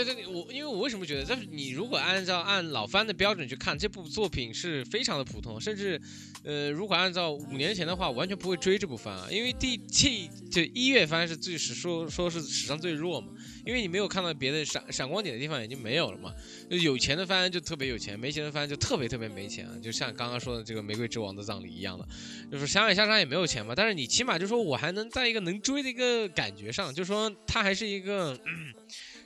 [0.03, 6.01] 对对，我因为我为什么觉得，但是你如果按照按老番的标准去看，这部作品是非常的普通，甚至，
[6.43, 13.29] 呃，如果按照五年前的话，完全不会追这部番啊，因为第这就一月番是最史说说是史上最弱嘛，
[13.65, 16.33] 因为你没有看到别的闪闪光点的地方已经没有了嘛，
[16.69, 22.05] 就有钱的番就特别有钱，没钱的番就特别特别没钱啊，就像刚刚说的这个玫瑰之王的葬礼一样的，
[22.51, 28.37] 就是相爱相杀也没有钱嘛，但是你起码就说我还能在一个能追的一个感觉上，就说他还是一个。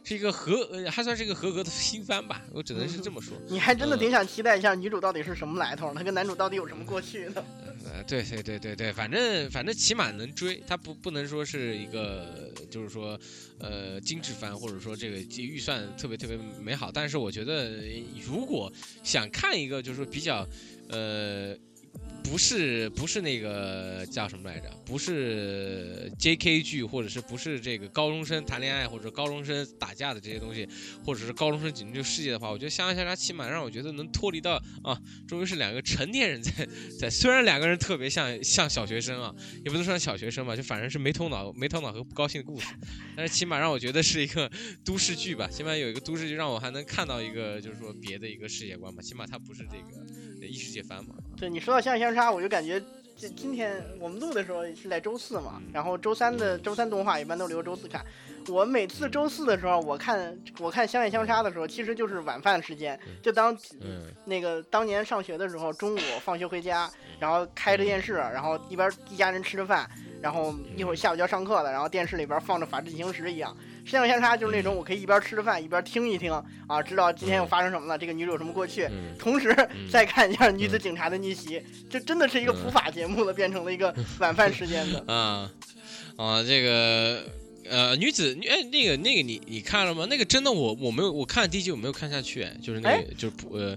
[0.04, 3.38] 是一个合，呃还算是一个合格的新番吧，我只能是这么说。
[3.48, 7.44] 你还真的嗯挺想期待一下女主到底是什么来头，她跟男主到底有什么过去呢？
[7.86, 13.20] 呃，对对对对对，反正反正起码能追，它不不能说是一个就是说
[13.60, 16.92] 呃精致番，或者说这个预算特别特别美好。
[16.92, 17.82] 但是我觉得
[18.26, 18.72] 如果
[19.04, 20.48] 想看一个就是说比较
[20.90, 21.56] 呃。
[22.24, 24.70] 不是不是那个叫什么来着？
[24.86, 26.62] 不是 J.K.
[26.62, 30.68] 剧，或者是不是这个高中生谈恋爱或者高中生打架的这些东西，
[31.04, 36.68] 或者是高中生拯救世界的话，我觉得《相爱相杀》起码让我觉得能脱离到啊，终于是两个成年人在
[37.00, 39.34] 在， 虽然两个人特别像像小学生啊，
[39.66, 42.68] 也不能说小学生吧，就反正是没头脑、没头脑和不高兴的故事，
[43.16, 44.50] 但是起码让我觉得是一个
[44.86, 51.16] 都市剧吧，起码有一个都市剧让我还能看到一个就是说别的一个世界观吧，起码它不是这个异世界番嘛。
[51.38, 52.82] 对你说到《相爱相杀》，我就感觉
[53.16, 58.04] 今今天我们录的时候是在周四嘛，然后周三的周三动画一般都留周四看。
[58.48, 69.88] 我每次周四的时候，我看我看《相爱相杀》的时候，其实就是晚饭时间，就当嗯那个当年上学的时候，中午放学回家，然后开着电视，然后一边一家人吃着饭，
[70.20, 73.56] 然后一会儿下午就要上课了，然后电视里边放着《法制进行时》一样。
[73.90, 76.32] 相爱相杀就是那种我可以一边吃着饭一边听一听
[76.68, 79.16] 啊，知道今天又发生什么了，这个女主有什么过去，嗯。
[79.18, 79.56] 同时
[79.92, 85.04] 再看一下女子警察的逆袭，这真的是一个普法节目了，变成了一个晚饭时间的。
[85.12, 85.50] 啊
[86.18, 87.24] 啊，这个
[87.68, 90.06] 呃女子女哎那个那个你你看了吗？
[90.08, 93.02] 那个真的我我没有我看第一集我没有看下去，哎就是那哎？
[93.02, 93.76] 个就是不呃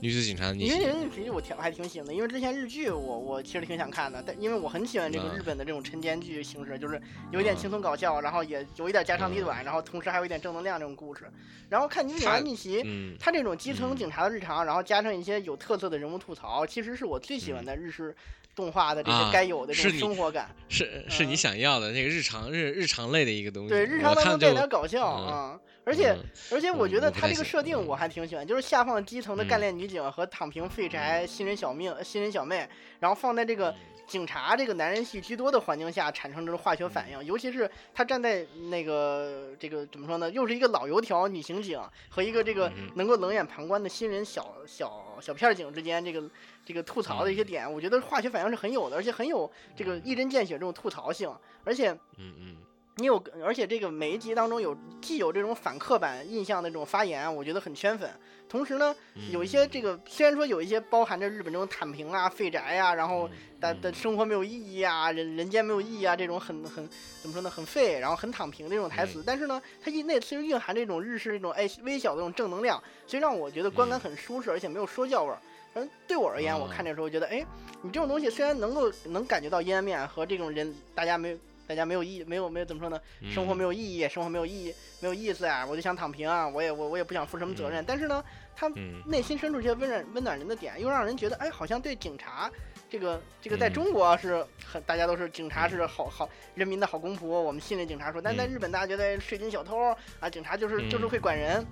[0.00, 0.84] 女子警察的逆因为袭。
[0.84, 11.24] 人其实我挺我还挺喜欢的，因为之前日剧我我其实挺想看的，但因为我很喜欢这个嗯日本的这种晨间剧形式，就是有一点轻松搞笑，然后也有一点家长里短，然后同时还有一点正能量这种故事。
[11.68, 18.14] 然后看《女子警察逆袭》，嗯它这种基层嗯警察的日常，然后加上一些有特色的人物吐槽，其实是我最喜欢的日式
[18.56, 20.50] 动画的这些该有的这种生活感。
[20.68, 23.68] 是是你嗯想要的那个日常日日常类的一个东西。
[23.68, 27.86] 对，日常当中带点搞笑嗯啊，而且嗯而且我嗯觉得他这个设定嗯。
[27.86, 29.62] 我还挺喜欢，就是下放基层的干嗯。
[29.62, 33.74] 练女警和躺平废宅新人小命新人小妹，然后放在这个
[34.06, 42.90] 警察这个男人系居多的环境下产生这种化学反应，尤其是他站在那个这个怎么说呢，又是一个老油条女刑警和一个这个嗯。
[42.96, 46.22] 能够冷眼旁观的新人小小小片警之间这个
[46.64, 51.32] 这个吐槽的一些点，我觉得化学反应是很有的，而且很有这个一针见血这种吐槽性，
[51.64, 51.90] 而且。
[52.18, 52.56] 嗯嗯
[53.00, 58.10] 你有，而且这个每一集当中有既有这种反刻板印象的这种发言，我觉得很圈粉。
[58.46, 63.28] 同时呢，嗯有一些这个虽然说有一些包含着日本这种躺平啊、废宅啊，然后
[63.60, 66.86] 的嗯的生活没有意义啊、人人间没有意义啊这种很很
[67.22, 75.38] 怎么说呢，很废，然后很躺平的这种台嗯词，但是呢，它一内其实蕴含这种日式这种哎微小的这种正能量，所以让我觉得观感嗯很舒适，而且没有说教味儿。
[75.72, 77.46] 反正对我而言，我哦看这时候觉得，哎，
[77.82, 81.38] 你这种东西虽然能够能感觉到阴暗面和这种人大家没
[81.70, 83.00] 大家没有意没有没有怎么说呢？
[83.20, 85.64] 嗯生活没有意义，生活没有意义，没有意思啊！
[85.64, 86.48] 我就想躺平啊！
[86.48, 87.84] 我也我我也不想负什么责任。
[87.86, 88.24] 但是呢，
[88.56, 92.50] 他嗯内心深处这些温暖温暖人的点，又让人觉得，哎，好像对警察
[92.90, 101.64] 这个这个在嗯中国是很大家都是警察是好好人民的好公仆，我们信任警察说，但在嗯日本大家觉得税金小偷啊，警察就是就是嗯会管人。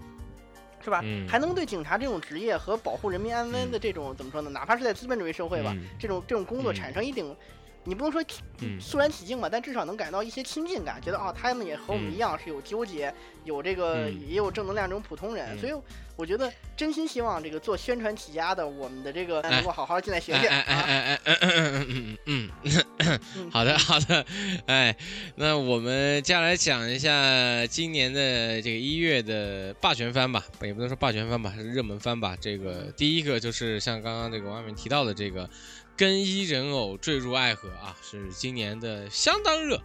[0.81, 1.01] 是吧？
[1.03, 4.49] 嗯还能对警察这种职业和保护人民安危的嗯这种、怎么说呢？
[4.49, 7.37] 哪怕是在资本主义社会吧，嗯这种这种工作嗯产生一定，
[7.85, 8.23] 你不能说
[8.61, 8.81] 嗯。
[8.81, 12.15] 肃然起敬吧，但至少能感到一些亲近感，觉得哦，他们也和我们嗯。
[12.15, 13.13] 一样是有纠结，
[13.45, 14.21] 有这个、嗯。
[14.29, 15.59] 也有正能量这种普通人，嗯。
[15.59, 15.73] 所以
[16.17, 20.83] 我觉得真心希望这个做宣传起家的我们的这个能够好好进来学学哎哎啊。
[20.83, 23.49] 哎哎哎嗯嗯嗯嗯嗯，嗯。
[23.53, 24.27] 好的好的，
[24.67, 24.95] 哎，
[25.37, 32.37] 那我们接下来讲一下今年的这个一月的霸权番吧，也不能说霸权番吧，是热门番吧。
[32.41, 35.47] 这个第一个就是像刚刚这个王面提到的这个
[35.99, 39.83] 《更衣人偶坠入爱河》啊，是今年的相当热。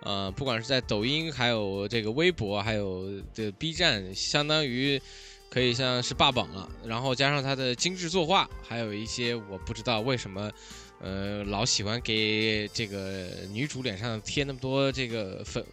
[0.00, 5.02] 呃，不管是在抖音，还有这个微博，还有的 B 站，相当于
[5.50, 6.70] 可以像是霸榜了。
[6.84, 10.52] 然后加上它的精致作画，还有一些我不知道为什么，
[11.00, 15.66] 呃，老喜欢给这个女主脸上贴那么多这个粉。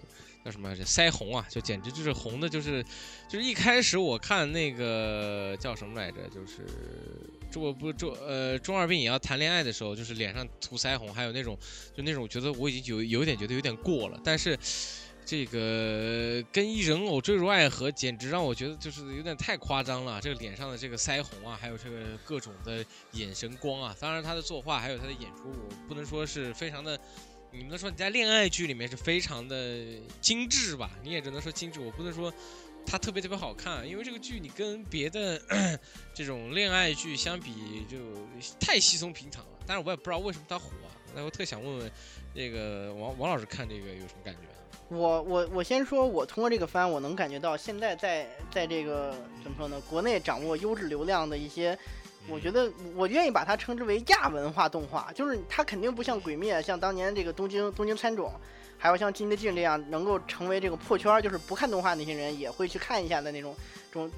[0.44, 0.76] 叫什么？
[0.76, 2.84] 腮红啊，就简直就是红的，就是
[3.30, 6.68] 就是一开始我看那个叫什么来着，就是
[7.54, 11.56] 中不中呃中二病也要谈恋爱的时候，就是脸上涂腮红，还有那种
[11.96, 14.58] 就那种觉得我已经有有点觉得有点过了，但是
[15.24, 20.20] 这个跟一人偶坠入爱河，简直让我觉得就是有点太夸张了。
[20.20, 27.00] 这个脸上的这个腮红啊，还有这个各种的眼神光啊，当然他的作画还有他的演出，我不能说是非常的。
[27.56, 29.78] 你们能说你在恋爱剧里面是非常的
[30.20, 30.90] 精致吧？
[31.04, 32.34] 你也只能说精致，我不能说
[32.86, 35.42] 它特别特别好看，因为这个剧你跟别的
[36.14, 37.98] 这种恋爱剧相比就
[38.60, 39.52] 太稀松平常了。
[39.66, 41.92] 但是我也不知道为什么它火、啊，那我特想问问
[42.34, 44.40] 那个王王老师看这个有什么感觉？
[44.90, 49.82] 我我我先说，我通过这个番，我能感觉到现在在在这个怎么说呢？
[49.90, 51.78] 国内掌握优质流量的一些，
[52.28, 58.32] 我觉得我愿意把它称之为亚文化动画，就是它肯定不像《鬼灭》，像当年这个东京东京参种，
[58.84, 63.56] 还有像《金的镜》这样能够成为这个破圈，就是不看动画那些人也会去看一下的那种
[63.90, 64.12] 这种。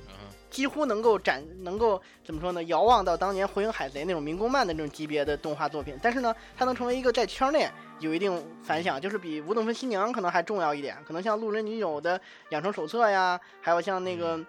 [0.50, 2.64] 几乎能够展，能够怎么说呢？
[2.64, 10.98] 遥望到当年《火影海贼》那种民工漫的那种级别的动画作品，但是呢，它能成为一个在圈内有一定反响，就是比《无等分新娘》可能还重要一点。
[11.06, 14.36] 可能像《路人女友》的养成手册呀，还有像那个《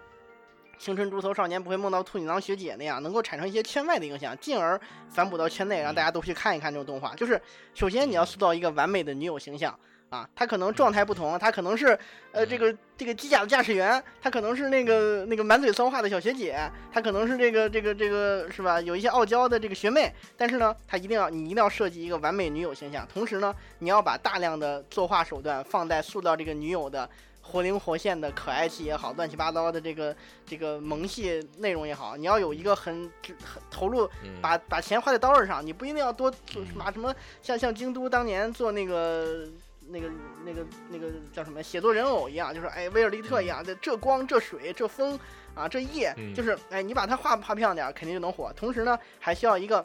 [0.79, 7.13] 青春猪头少年不会梦到兔女郎学姐》那样，能够产生一些圈外的影响，进而反哺到圈内，让大家都去看一看这种动画。
[7.15, 7.39] 就是
[7.75, 9.77] 首先你要塑造一个完美的女友形象。
[10.09, 11.87] 啊，他可能状态不同，他可能是，
[12.31, 16.57] 呃，这个这个机甲的驾驶员，他可能是那个那个满嘴骚话的小学姐，
[16.93, 18.79] 他可能是这个这个这个是吧？
[18.79, 27.09] 有一些傲娇的这个学妹，但是呢，他一定要你一定要设计一个完美女友形象，同时呢，你要把大量的作画手段放在塑造这个女友的
[27.41, 30.15] 活灵活现的可爱气也好，乱七八糟的这个
[30.45, 34.09] 这个萌系内容也好，你要有一个很很投入，
[34.41, 39.45] 把把钱花在刀刃上，你不一定要多做什么什么，像像京都当年做那个。
[39.89, 40.09] 那个、
[40.45, 41.63] 那个、那个叫什么？
[41.63, 45.17] 写作人偶一样，就是哎，威尔利特一样，这这光、这水、这风
[45.55, 48.51] 啊，这夜，就是哎，你把它画画漂亮点，肯定就能火。
[48.55, 49.83] 同时呢，还需要一个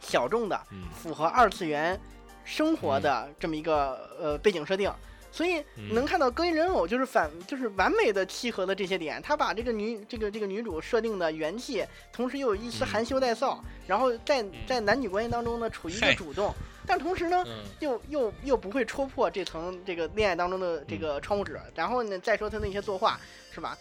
[0.00, 0.60] 小众的、
[0.94, 1.98] 符合二次元
[2.44, 4.92] 生活的这么一个呃背景设定。
[5.32, 9.22] 所以能看到歌音人偶就是反，就是完美的契合的这些点。
[9.22, 16.52] 他把这个女这个这个女主设定的元气，同时又有一丝含羞带臊，然后在在男女关系当中呢，处于一个主动。
[16.90, 17.46] 但同时呢，
[17.78, 21.56] 又又又不会戳破这层这个恋爱当中的这个窗户纸。
[21.72, 23.16] 然后呢，再说他那些作画，
[23.52, 23.78] 是吧？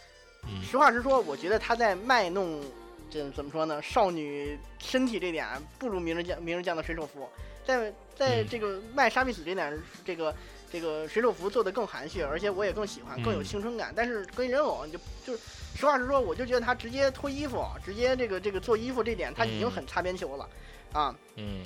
[0.61, 2.61] 实话实说，我觉得他在卖弄
[3.09, 3.81] 这怎么说呢？
[3.81, 5.47] 少女身体这点
[5.79, 7.27] 不如明日将明日将的水手服，
[7.65, 10.35] 在在这个卖沙皮子这点，这个
[10.71, 13.91] 这个水手服做的更含蓄，而且我也更喜欢，更有青春感。
[13.95, 15.35] 但是跟人偶，你就就
[15.75, 20.47] 实话实说，我就觉得他直接脱衣服，直接这个这个做衣服这点，他已经很擦边球了，
[20.93, 21.63] 啊，嗯。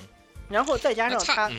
[0.54, 1.52] 然后再加上他，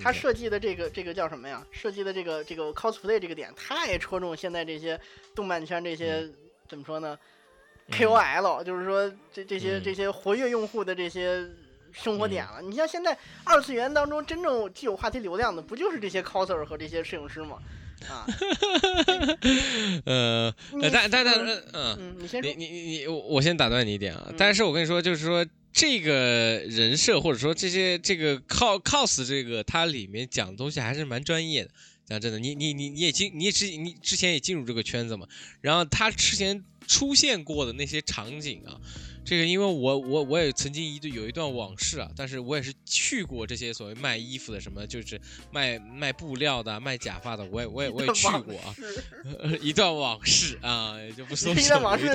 [0.00, 1.66] 他设计的这个这个叫什么呀？
[1.72, 4.98] 设计的这个这个 cosplay 这个点太戳中现在这些
[5.34, 6.30] 动漫圈这些
[6.68, 7.18] 怎么说呢
[7.90, 11.44] ？KOL 就是说这这些这些活跃用户的这些
[11.90, 12.62] 生活点了。
[12.62, 17.58] 你像现在二次元当中真正具有话题流量的，不就是这些 coser 和这些摄影师吗？
[18.08, 18.26] 啊，
[20.04, 20.54] 呃，
[20.92, 21.34] 但但但
[21.72, 24.32] 嗯，你先你你你我我先打断你一点啊！
[24.36, 25.46] 但是我跟你说，就是说。
[25.78, 31.70] 这个人设或者说这些这个 cos cos 这个它里面讲的东西还是蛮专业的。
[32.06, 35.28] 讲真的，你你你你也进你也之你之前也进入这个圈子嘛，
[35.60, 38.80] 然后他之前出现过的那些场景啊。
[39.26, 48.74] 这个，因为我我我也曾经一度有一段往事啊，但是我也是去过这些所谓卖衣服的，什么就是卖卖布料的、卖假发的，我也我也我也去过啊，
[49.60, 52.06] 一段往事啊，就不说 一段往事。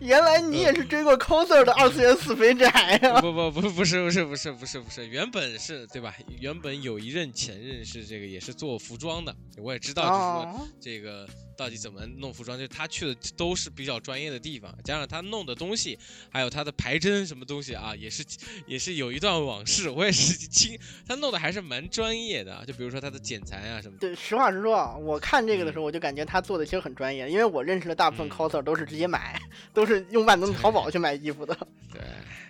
[0.00, 3.20] 原来你也是追过 coser 的二次元死肥宅呀？
[3.20, 6.12] 不不不不是不是不是不是不是，原本是对吧？
[6.40, 10.20] 原本有一任前任是这个也是做服装的，我也知道就是
[10.58, 11.28] 说这个。
[11.58, 12.56] 到底怎么弄服装？
[12.56, 15.98] 就是他去的都是比较专业的地方，加上他弄的东西，
[16.30, 18.24] 还有他的排针什么东西啊，也是
[18.64, 19.90] 也是有一段往事。
[19.90, 22.64] 我也是亲，他弄的还是蛮专业的。
[22.64, 23.98] 就比如说他的剪裁啊什么。
[23.98, 29.42] 对，实话实说啊，我看这个的时候，我就感觉他做的其实很专业，因为我认识的大部分 coser 都是直接买，
[29.74, 31.58] 都是用万能淘宝去买衣服的。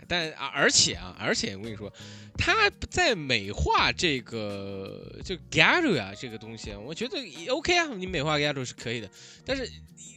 [0.09, 1.93] 但啊，而且啊，而且我跟你说，
[2.37, 7.19] 他在美化这个就 g a r u 啊这个东西，我觉得
[7.49, 9.11] OK 啊，你美化 g a r u 是可以的。
[9.45, 9.71] 但是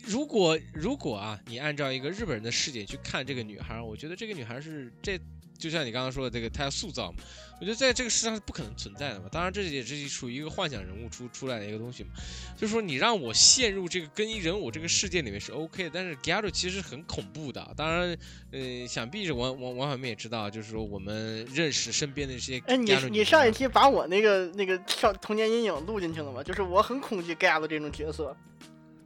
[0.05, 5.19] 如果如果啊，你按照一个日本人的视点去看这个女孩，我觉得这个女孩是这。
[5.61, 7.19] 就像你刚刚说的这个，他要塑造嘛，
[7.59, 9.27] 我觉得在这个世上是不可能存在的嘛。
[9.31, 12.09] 当然，这也是属于一个幻想人物出出来的一个东西嘛。
[12.57, 17.65] 就是说，你让我陷入这个更衣人偶这个世界里面是 OK 的，但是 g a r o 其实很恐怖的。
[17.77, 18.17] 当然，
[18.51, 22.59] 呃，想必是王王王小明也知道，就是说我们认识身边的这些。
[22.65, 26.43] 哎，你你上一期把我那个那个少童年阴影录进去了吗？
[26.43, 28.35] 就是我很恐惧 g a r o 这种角色。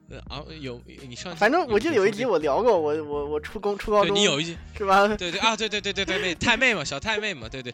[0.10, 5.08] 呃啊有你上，反正我记得有一集我聊过，我我我初中初高中，你有一集是吧？
[5.08, 7.74] 对对啊对对对对对对太妹嘛小太妹嘛对对，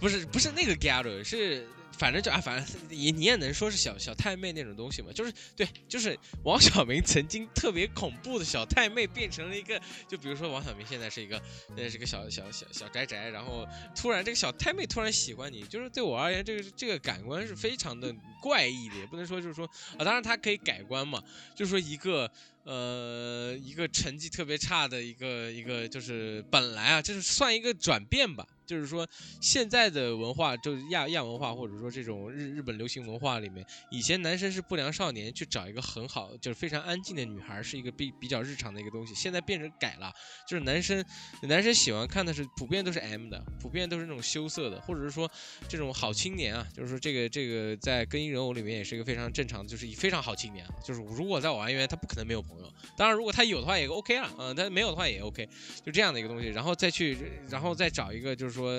[0.00, 1.66] 不是不是那个 Garo 是。
[1.92, 11.40] 反正就啊，反正你你也能说是小小太妹那种东西嘛，就是对，就是王小明曾经特别恐怖的小太妹变成了一个，就比如说王小明现在是一个，
[11.76, 21.22] 呃，是个小小小小宅宅，然后突然这个小太妹突然喜欢你，就是对我而言，这个这个感官是非常的怪异的，也不能说就是说啊，当然他可以改观嘛，
[21.54, 22.30] 就是说一个
[22.64, 28.46] 呃，一个成绩特别差的一个一个，就是本来啊，这是算一个转变吧。
[28.66, 29.06] 就是说，
[29.40, 39.14] 现在的文化就亚亚文化，或者说这种日日本流行文化里面，以前男生是不良少年，去找一个很好，就是非常安静的女孩，是一个比比较日常的一个东西。
[39.14, 40.12] 现在变成改了，
[40.48, 41.04] 就是男生
[41.42, 45.30] 男生喜欢看的是普遍都是 M 的，普遍都是那种羞涩的，或者是说
[45.68, 50.74] 这种好青年啊，就是说这个这个在更衣人偶里面也是一个非常正常的，就是非常好青年啊。
[50.84, 52.72] 就是如果在我玩园，他不可能没有朋友。
[52.96, 55.48] 当然，如果他有的话也 OK 啊，嗯，他没有的话也 OK，
[55.84, 56.48] 就这样的一个东西。
[56.48, 57.16] 然后再去，
[57.48, 58.72] 然后再找一个，就是说。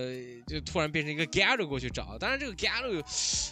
[0.46, 3.04] 就突然变成一个 Garo 过去找，当然这个 Garo，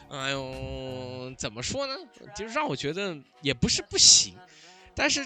[0.09, 1.95] 哎呦，怎么说呢？
[2.35, 4.35] 就是让我觉得也不是不行，
[4.93, 5.25] 但是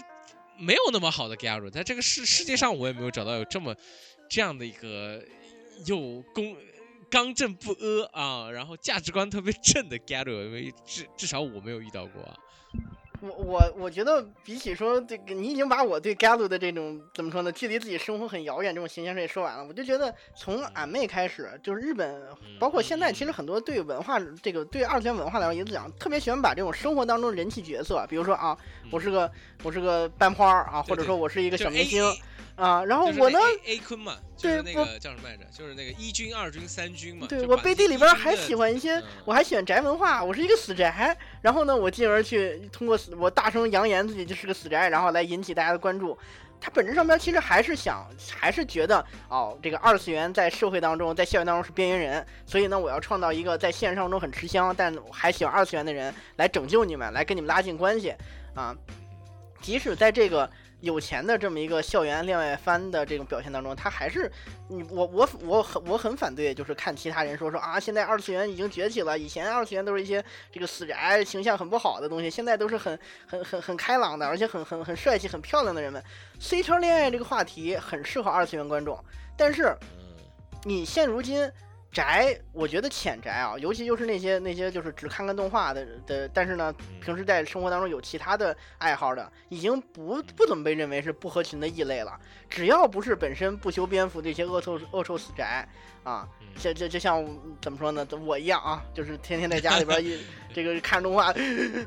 [0.56, 3.76] 没有那么好的 Garo，在这个世世界上我也没有找到有这么
[4.28, 5.22] 这样的一个
[5.84, 6.56] 又公
[7.10, 7.72] 刚正不
[8.12, 12.22] 阿啊，然后价值观特别正的 Garo，至至少我没有遇到过。
[12.22, 12.36] 啊。
[13.20, 19.64] 我我我觉得比起说这个，你已经把我对 Galo 的这种怎么说呢，距离自己生活很遥远这种形象也说完了。
[19.64, 22.22] 我就觉得从俺妹开始，就是日本，
[22.58, 28.56] 包括现在，其实很多对文化这个对二次元文化来说也是讲，特别喜欢把这种生活当中人气角色，比如说啊，
[28.90, 29.30] 我是个
[29.62, 32.04] 我是个班花啊，或者说我是一个小明星。
[32.56, 35.44] 啊，然后我呢？A 坤嘛，就是那个叫什么来着？
[35.52, 37.26] 就是那个一军、二军、三军嘛。
[37.28, 41.14] 对我背地里边还喜欢一些，我还喜欢宅文化，我是一个死宅。
[41.42, 46.16] 然后呢，我进而去通过我大声扬言自己就是个死宅，然后来引起大家的关注。
[46.58, 58.14] 他本质上边其实还是想，还是觉得哦，这个二次元在社会当中，在校园当中是边缘人，所以呢，我要创造一个在现实生活中很吃香，但还喜欢二次元的人来拯救你们，来跟你们拉近关系
[58.54, 58.74] 啊。
[59.60, 60.50] 即使在这个。
[60.80, 64.30] 有钱的这么一个校园恋爱番的这种表现当中，他还是
[64.68, 70.22] 你我我我很我很反对，就是看其他人说说啊，现在二次元已经崛起了，以前二次元都是一些
[70.52, 76.02] 这个死宅形象很不好的东西，现在都是很很很很开朗的，而且很很很帅气、很漂亮的人们。
[76.38, 79.02] C 圈恋爱这个话题很适合二次元观众，
[79.36, 79.74] 但是
[80.64, 81.50] 你现如今。
[81.96, 86.70] 宅，我觉得浅宅啊，尤其就是那些那些就是只看看动画的的，但是呢，
[87.00, 92.20] 平时在生活当中有其他的爱好的，已经不不怎么被认为是不合群的异类了。
[92.50, 95.66] 只要不是本身不修边幅这些恶臭恶臭死宅
[96.10, 96.28] 啊。
[96.58, 97.22] 就就就像
[97.60, 100.18] 怎么说呢，我一样啊，就是天天在家里边一
[100.54, 101.30] 这个看动画，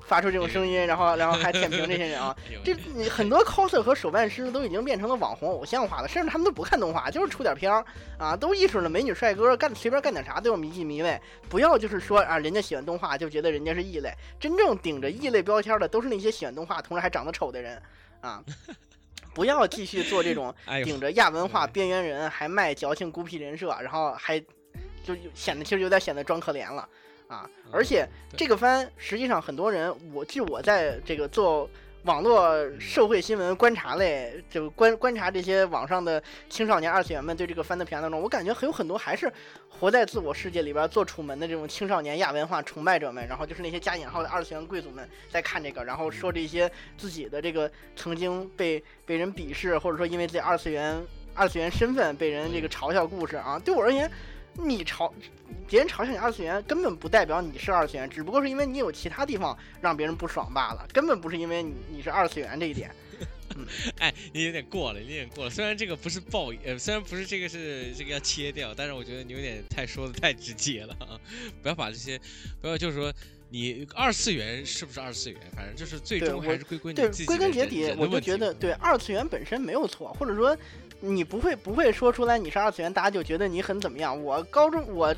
[0.06, 7.84] 发出这种声音，然后然后还点评这些人啊， 这你很多 coser 和手办师都已经变成了网红偶像化了，甚至他们都不看动画，就是出点片儿
[8.20, 17.82] 啊，都意识了美女帅哥干随便干点啥都要迷弟迷妹，不要就是说啊，人家喜欢动画就觉得人家是异类，真正顶着异类标签的都是那些喜欢动画同时还长得丑的人
[18.22, 18.44] 啊。
[19.34, 20.54] 不要继续做这种
[20.84, 24.44] 顶着亚文化边缘人还卖矫情孤僻人设，然后还。
[25.02, 26.88] 就显得其实有点显得装可怜了
[27.28, 27.50] 啊！
[27.72, 28.08] 而且
[28.38, 31.68] 这个番实际上很多人，我据我在这个做
[32.04, 39.32] 网络社会新闻观察类，就观观察这些网上的青少年二次元们对这个番的评价当中，我感觉还有很多还是
[39.68, 50.98] 活在自我世界里边做楚门的这种青少年亚文化崇拜者们，然后就是那些加引号的二次元贵族们在看这个，然后说这些自己的这个曾经被被人鄙视，或者说因为自己二次元
[51.36, 53.60] 二次元身份被人这个嘲笑故事啊！
[53.64, 54.10] 对我而言。
[54.66, 55.12] 你嘲
[55.68, 62.92] 别人嘲笑你二次元，根本不代表你是二次元，只不过是因为你有其他地方让别人不爽罢了，根本不是因为你你是二次元这一点。
[63.56, 63.66] 嗯，
[64.00, 65.50] 哎，你有点过了，你有点过了。
[65.50, 71.20] 虽然这个不是暴，呃，虽然不是这个是这个要切掉，但是我觉得你有点太说的太直接了啊！
[71.62, 72.20] 不要把这些，
[72.62, 73.14] 不要就是说
[73.50, 77.26] 你二次元是不是二次元，反正就是最终还是归归你自己。
[77.26, 80.58] 对，归根结底，我就觉得对二次元本身没有错，或者说。
[81.02, 84.22] 你不会不会说出来你是二次元，大家就觉得你很怎么样？
[84.22, 85.16] 我高中我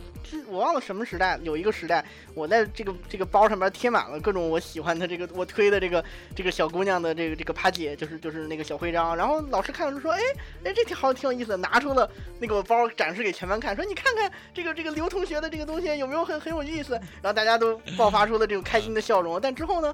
[0.47, 2.05] 我忘了什么时代，有一个时代，
[2.35, 6.03] 我在这个这个包上面贴满了各种我喜欢的这个我推的这个
[6.35, 9.17] 这个小姑娘的这个这个趴姐，就是就是那个小徽章。
[9.17, 10.19] 然后老师看了就说，哎
[10.63, 12.07] 哎，这挺好，挺有意思，拿出了
[12.39, 16.93] 那个包展示给全班看，说你看看这个这个刘同学的这个东西有没有很很有意思？
[16.93, 19.41] 然后大家都爆发出了这种开心的笑容。
[19.41, 19.91] 但之后呢？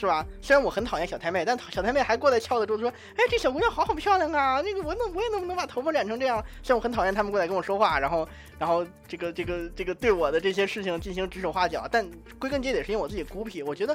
[0.00, 0.24] 是吧？
[0.40, 4.62] 虽然我很讨厌小太妹，但小太妹还过来敲的桌子说：“哎，这小姑娘好好漂亮啊！
[4.62, 8.26] 那个我能我也能不能把头发染成这样？”虽然我很讨厌他们过来跟我说话，然后
[8.58, 13.62] 然后这个这个这个对我的这些事情进行指手画脚，但归根结底是因为我自己孤僻。
[13.62, 13.94] 我觉得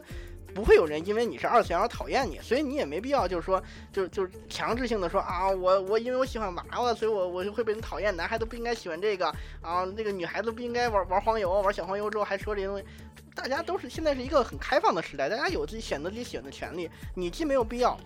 [0.53, 3.59] 不会有人因为你是二次元而讨厌你，所以你也没必要就是说
[3.91, 8.15] 就就强制性的说啊，我我因为我喜欢娃娃，所以我我就会被人讨厌。
[8.15, 9.27] 男孩子不应该喜欢这个
[9.59, 12.85] 啊，那个女孩子不应该玩玩黄油，玩小黄油之后还说这些东西。
[13.35, 16.89] 大家都是现在是一个很开放的时代，大家有自己选择自己喜欢的权利。
[17.13, 17.99] 你既没有必要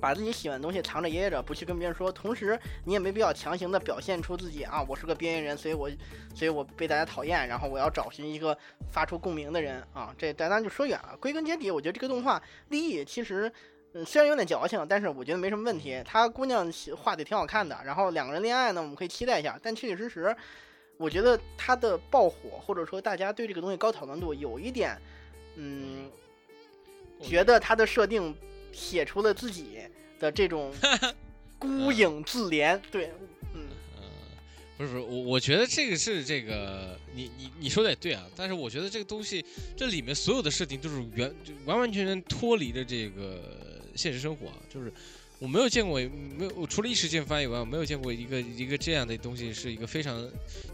[0.00, 5.90] 把自己喜欢的东西藏着掖着，不去跟别人说，同时你也没必要强行的表现出自己啊，我是个边缘人，所以我
[6.34, 8.56] 所以我被大家讨厌，然后我要找寻一个
[8.90, 10.14] 发出共鸣的人啊。
[10.18, 11.16] 这咱咱就说远了。
[11.18, 13.50] 归根结底，我觉得这个动画利益其实。
[13.94, 16.02] 嗯，虽然有点矫情，但是我觉得没什么问题。
[16.04, 19.58] 他姑娘画的挺好看的，然后两个人恋爱呢，我们可以期待一下。
[19.62, 20.36] 但确确实实，
[20.96, 24.96] 我觉得他的爆火，或者说大家对这个东西高讨论度，有一点，
[25.56, 26.10] 嗯，
[27.22, 28.34] 觉得他的设定
[28.72, 29.78] 写出了自己
[30.18, 30.72] 的这种
[31.58, 32.80] 孤影自怜。
[32.90, 33.10] 对，
[33.54, 33.66] 嗯，
[34.76, 38.26] 不是不是，我我觉得这个是这个，你你你说的也对啊。
[38.36, 39.44] 但是我觉得这个东西，
[39.76, 41.34] 这里面所有的设定都是完
[41.66, 43.64] 完完全全脱离的这个。
[43.96, 44.92] 现实生活啊，就是
[45.38, 50.26] 我没有见过，没有我除了异世界番以外，我没有见过一个一个这样的东西，是一个非常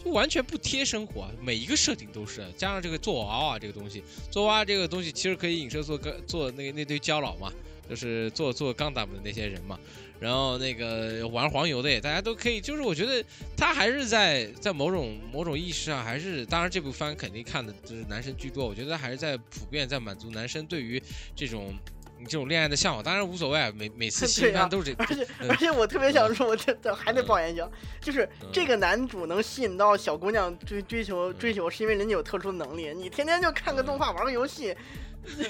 [0.05, 1.29] 就完全不贴生活。
[1.41, 7.53] 每一个设定都是，加上这个做娃娃这个东西，做娃娃这个东西其实可以影射做个做那那堆胶佬嘛，
[7.91, 9.77] 就是做做钢打的那些人嘛。
[10.21, 13.25] 然后那个玩黄油的也，大家都可以，就是我觉得
[13.57, 21.03] 他还是在在某种某种意识上，还是当然这部番肯定看的就是男生居多，我觉得还是在普遍在满足男生对于
[21.35, 21.75] 这种。
[22.23, 25.05] 你这种恋爱的向往当然无所谓，每每次新番都是这。
[25.05, 27.69] 而且而且我特别想说，我这这还得抱怨一下，
[28.01, 32.93] 就是这个男主能吸引到小姑娘追追求追求，是因为人家有特殊能力。
[32.95, 34.73] 你天天就看个动画，玩个游戏，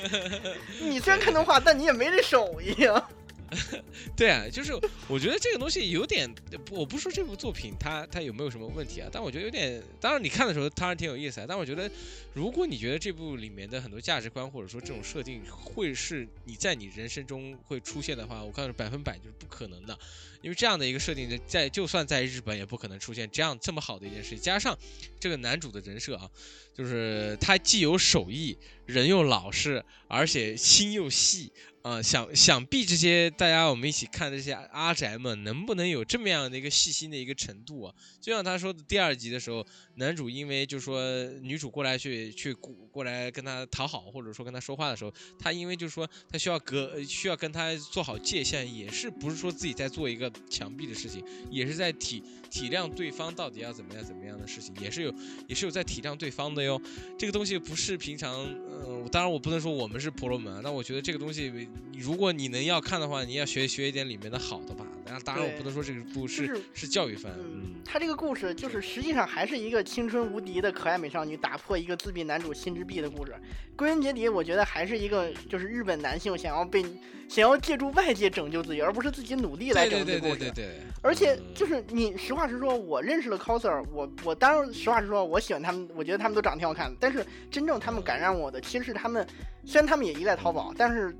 [0.81, 3.09] 你虽然看动画，但你也没这手艺啊。
[4.17, 4.73] 对啊，就是
[5.09, 6.33] 我觉得这个东西有点，
[6.71, 11.91] 我不说这部作品它它有没有什么问题啊，但我觉得有点，当然你看的时候当然挺有意思啊，但我觉得
[12.33, 19.99] 如果你觉得这部里面的很多价值观或者说这种设定会是你在你人生中会出现的话，我告诉你百分百就是不可能的，
[20.41, 24.77] 因为这样的一个设定在就算在日本也不可能出现这样这么好的一件事情，加上
[25.21, 26.31] 这个男主的人设啊，
[26.75, 31.53] 就是他既有手艺，人又老实，而且心又细。
[31.83, 37.93] 啊，想想必这些大家我们一起看这些阿宅们能不能有这么样的一个细心的一个程度啊？
[38.21, 39.67] 就像他说的第二集的时候，
[39.97, 41.03] 男主因为就说
[41.41, 55.13] 女主过来去去过过来跟他讨好，或者说跟他说话的时候，他因为就是说他需要隔需要跟他做好界限，也是不是说自己在做一个墙壁的事情，也是在体体谅对方到底要怎么样怎么样的事情，也是有
[55.49, 56.81] 也是有在体谅对方的哟。
[57.19, 58.47] 这个东西不是平常，
[58.87, 61.72] 嗯，当然我不能说我们是婆罗门，那我觉得这个东西。
[61.99, 64.85] 如果你能要看的话，你要学学一点里面的好的吧。
[65.05, 67.33] 当然，当然我不能说这个故事是教育番。
[67.39, 73.35] 嗯，他这个故事就是实际上还是一个青春无敌的可爱美少女打破一个自闭男主心之壁的故事。
[73.77, 76.83] 归根结底，我觉得还是一个就是日本男性想要被
[77.29, 80.81] 想要借助外界拯救自己，而不是自己努力来拯救对对对对对。
[81.03, 86.97] 而且就是你实话实说，我认识了 coser，我我当然实话实说，我喜欢他们，我觉得他们都长得挺好看的。
[86.99, 89.27] 但是真正他们感染我的，其实是他们，
[89.65, 91.15] 虽然他们也依赖淘宝，但是。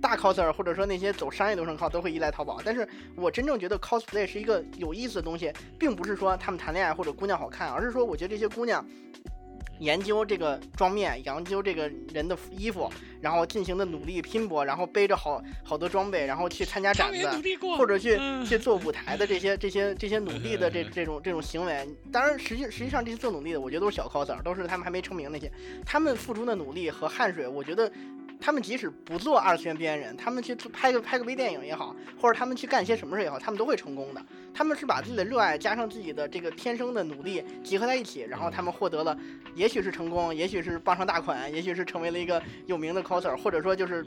[0.00, 8.84] 大 coser 或者说那些走商业流程靠都会依赖淘宝，但是我真正觉得 cosplay 是一个有意思的东西，并不是说他们谈恋爱或者姑娘好看，而是说我觉得这些姑娘
[9.78, 12.90] 研究这个妆面，研究这个人的衣服，
[13.20, 17.28] 然后进行的努力拼搏，然后背着好好多装备，然后去参加展子，
[17.76, 25.50] 或者去去做舞台的这些这些这些努力的这这种这种行为，当然实际实际上这些做努力的，我觉得都是小 coser，都是他们还没成名那些，
[25.84, 27.90] 他们付出的努力和汗水，我觉得。
[28.40, 34.24] 他们即使不做二次元边缘人，他们去拍个拍个微电影也好，或者他们去干些什么事也好，他们都会成功的。
[34.52, 39.16] 他们是把自己的热爱加上自己的这个天生的努力集合在一起，然后他们获得了，
[39.54, 44.02] 也许是成功，也许是傍上大款，也许是成为了一个有名的 coser，或者说就是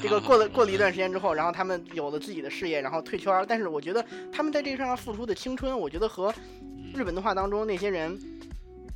[0.00, 3.44] 这个过了过了一段时间之后，然后他们有了自己的事业，然后退圈。
[3.48, 6.32] 但是我觉得他们在这个上付出的青春，我觉得和
[6.94, 8.18] 日本动画当中那些人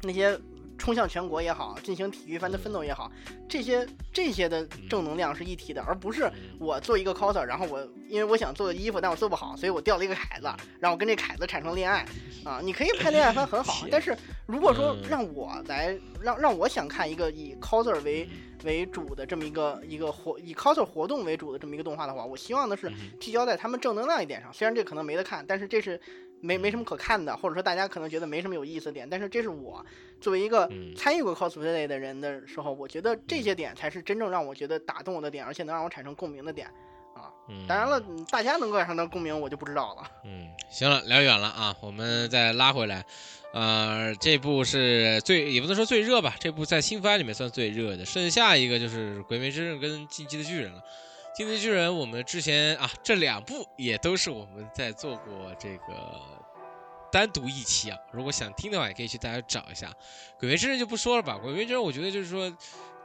[0.02, 0.38] 那些。
[0.76, 3.10] 冲向全国也好，进行体育番的奋斗也好，
[3.48, 10.48] 这些这些的正能量是一体的，而不是我做一个 coser，然后我因为我想做衣服，但我做不好，所以我掉了一个凯子，
[10.80, 12.04] 然后跟这凯子产生恋爱
[12.44, 12.60] 啊！
[12.62, 14.16] 你可以拍恋爱番很好，但是
[14.46, 18.28] 如果说让我来让让我想看一个以 coser 为
[18.64, 24.52] 为主的这么一个一个活以 coser 活动为主的这么一个动画的话，我希望的是聚焦在他们正能量一点上。
[24.52, 26.00] 虽然这可能没得看，但是这是。
[26.44, 29.84] 没没什么可看的，或者说大家可能觉得没什么有意思的点，但是这是我
[30.20, 36.66] 作为一个参与过 cosplay 的人的时候，我觉得这些点才是真正让我觉得打动我的点，而且能让我产生共鸣的点
[37.14, 37.32] 啊。
[37.66, 37.98] 当然了，
[38.30, 40.02] 大家能够产生共鸣，我就不知道了。
[40.24, 43.04] 嗯，行了，聊远了啊，我们再拉回来。
[43.54, 50.80] 呃，这部是最也不能说最热吧，这部在新番里面算最热的，剩下一个就是《鬼灭之刃》跟《进击的巨人》了。
[51.34, 56.20] 《进击的巨人》我们之前啊，这两部也都是我们在做过这个。
[57.10, 59.88] 单独一期啊，如果想听的话，也可以去大家找一下。
[60.36, 62.50] 鬼灭之刃就不说了吧，鬼灭之刃我觉得就是说，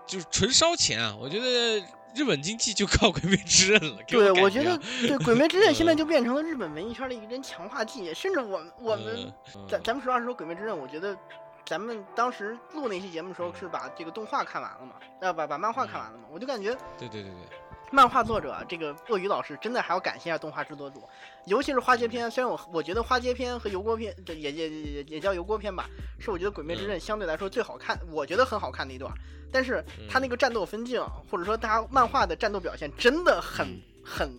[0.08, 1.16] 就是纯烧钱啊。
[1.22, 1.80] 我觉得
[2.16, 4.02] 日本经济就靠鬼灭之刃了。
[4.08, 8.12] 对，我觉得对鬼灭之刃现在就变成了日本文艺圈的一针强化剂。
[8.12, 9.32] 甚至我们我们
[9.70, 11.16] 咱咱们实话实说，鬼灭之刃，我觉得
[11.64, 17.59] 咱们当时录那期节目的时候是把这个动画看完了嘛，呃，把把漫画看完了嘛，我就感觉对对对对。
[17.92, 21.08] 漫画作者这个鳄鱼老师真的还要感谢一下动画制作组，
[21.46, 22.30] 尤其是花街篇。
[22.30, 29.12] 虽然我我觉得花街篇和油锅篇，这也也也也叫油锅篇吧，是我觉得《鬼灭之刃》相对来说最好看，我觉得很好看的一段。
[29.52, 34.32] 但是他那个战斗分镜，或者说他漫画的战斗表现，真的很很，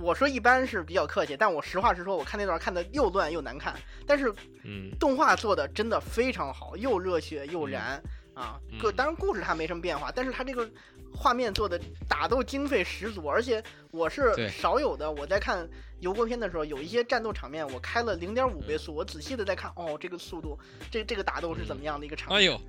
[0.00, 3.74] 我说一般是比较客气，但我实话实说，我看那段看的又乱又难看。
[4.06, 4.32] 但是，
[4.64, 8.02] 嗯，动画做的真的非常好，又热血又燃
[8.38, 8.60] 啊！
[8.80, 10.68] 个当然故事它没什么变化，但是它这个。
[11.10, 15.10] 画面做的打斗经费十足，而且我是少有的。
[15.10, 15.66] 我在看
[16.00, 20.56] 油锅片的时候，有一些战斗场面，我开了零点五倍速，我仔细的在看，哦，这个速度，
[20.90, 22.38] 这这个打斗是怎么样的一个场面？
[22.38, 22.60] 哎呦，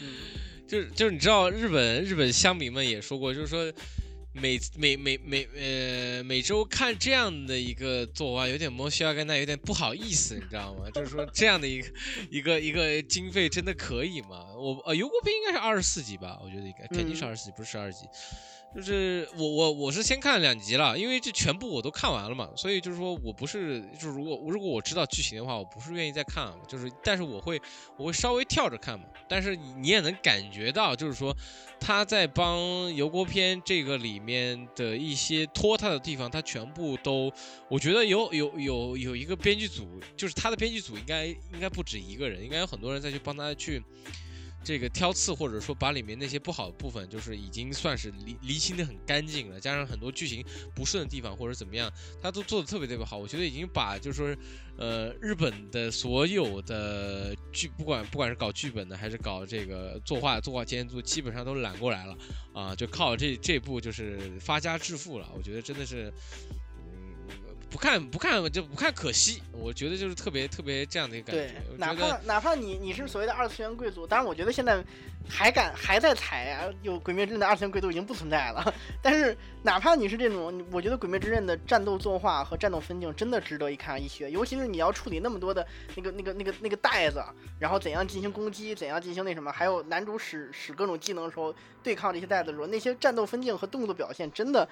[0.00, 0.14] 嗯，
[0.68, 3.70] 就是就是你知道日本日本乡民们也说过，就是说。
[4.32, 10.88] 每每每每呃每周看这样的一个作画，有点蒙需要跟他有点不好意思，你知道吗？
[10.94, 11.88] 就是说这样的一个
[12.30, 14.46] 一个一个经费真的可以吗？
[14.56, 18.06] 我呃油锅片应该是二十四集吧，我觉得应该肯定是二十集，不是十二集。
[18.72, 27.60] 就是我我我是先看两集了，因为这全部我都看完了嘛，所以就是说我不是就是如果如果我知道剧情的话，我不是愿意再看，就是但是我会
[27.96, 29.06] 我会稍微跳着看嘛。
[29.30, 31.34] 但是你也能感觉到，就是说
[31.78, 37.32] 他在帮油锅片这个里面的一些拖沓的地方，他全部都
[37.68, 43.80] 我觉得有有有有一个编剧组，就是他的编剧组应该应该不止一个人，应该有很多人在去帮他去。
[44.62, 50.44] 这个挑刺，或者说把里面那些不好的部分，就是已经算是离离清的很干净了，加上很多剧情
[50.74, 51.90] 不顺的地方或者怎么样，
[52.22, 53.16] 他都做的特别特别好。
[53.16, 54.36] 我觉得已经把就是说，
[54.76, 62.16] 呃，日本的所有的剧，不管不管是搞剧本的还是搞这个作画作画监督，基本上都揽过来了
[62.52, 65.28] 啊，就靠这这部就是发家致富了。
[65.34, 66.12] 我觉得真的是。
[67.70, 69.42] 不看不看就不看，可惜。
[69.52, 71.52] 我觉得就是特别特别这样的一个感觉。
[71.52, 74.82] 对，哪怕哪怕你你是所谓的二次元贵族，当然我觉得现在
[75.28, 78.74] 还敢还在踩啊，有《鬼灭之刃》的二次元贵族已经不存在了。
[79.00, 84.30] 但是哪怕你是这种，我觉得《鬼灭之刃》的战斗作画和战斗分镜真的值得一看一学。
[84.30, 85.64] 尤其是你要处理那么多的
[85.94, 87.22] 那个那个那个那个袋子，
[87.58, 94.68] 然后怎样进行攻击，怎样进行那什么，还有男主使使各种技能的时候对抗这些袋子的时候，那些战斗分镜和动作表现真的。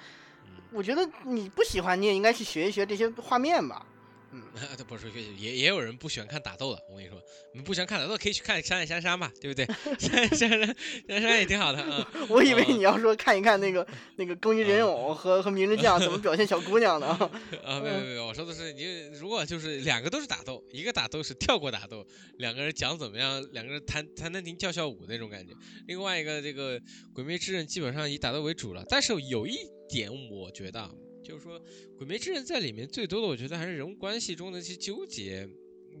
[0.71, 3.85] 我觉得你不喜欢，你也应该去学一学这些画面吧。
[4.31, 4.41] 嗯，
[4.87, 6.81] 不是学习，也也有人不喜欢看打斗的。
[6.89, 7.21] 我跟你说，
[7.53, 9.65] 你不喜欢看打斗，可以去看《山海山山》嘛，对不对？
[9.97, 10.75] 山山山
[11.07, 12.07] 山山也挺好的啊。
[12.29, 13.85] 我以为你要说看一看那个
[14.17, 17.07] 那个更衣人偶和和明日将怎么表现小姑娘呢？
[17.63, 18.83] 啊，没有没有，我说的是你
[19.17, 22.05] 如果就是两个都是打斗，一个打斗是跳过打斗，
[22.37, 25.53] 两个人讲怎么样，两个人弹弹弹琴跳跳舞那种感觉。
[25.87, 26.79] 另外一个这个
[27.13, 29.57] 《鬼灭之刃》基本上以打斗为主了，但是有一。
[29.91, 30.87] 点我觉得，
[31.29, 31.59] 就是说，
[31.95, 35.47] 《鬼灭之刃》在里面最多的，我觉得还是人物关系中的一些纠结，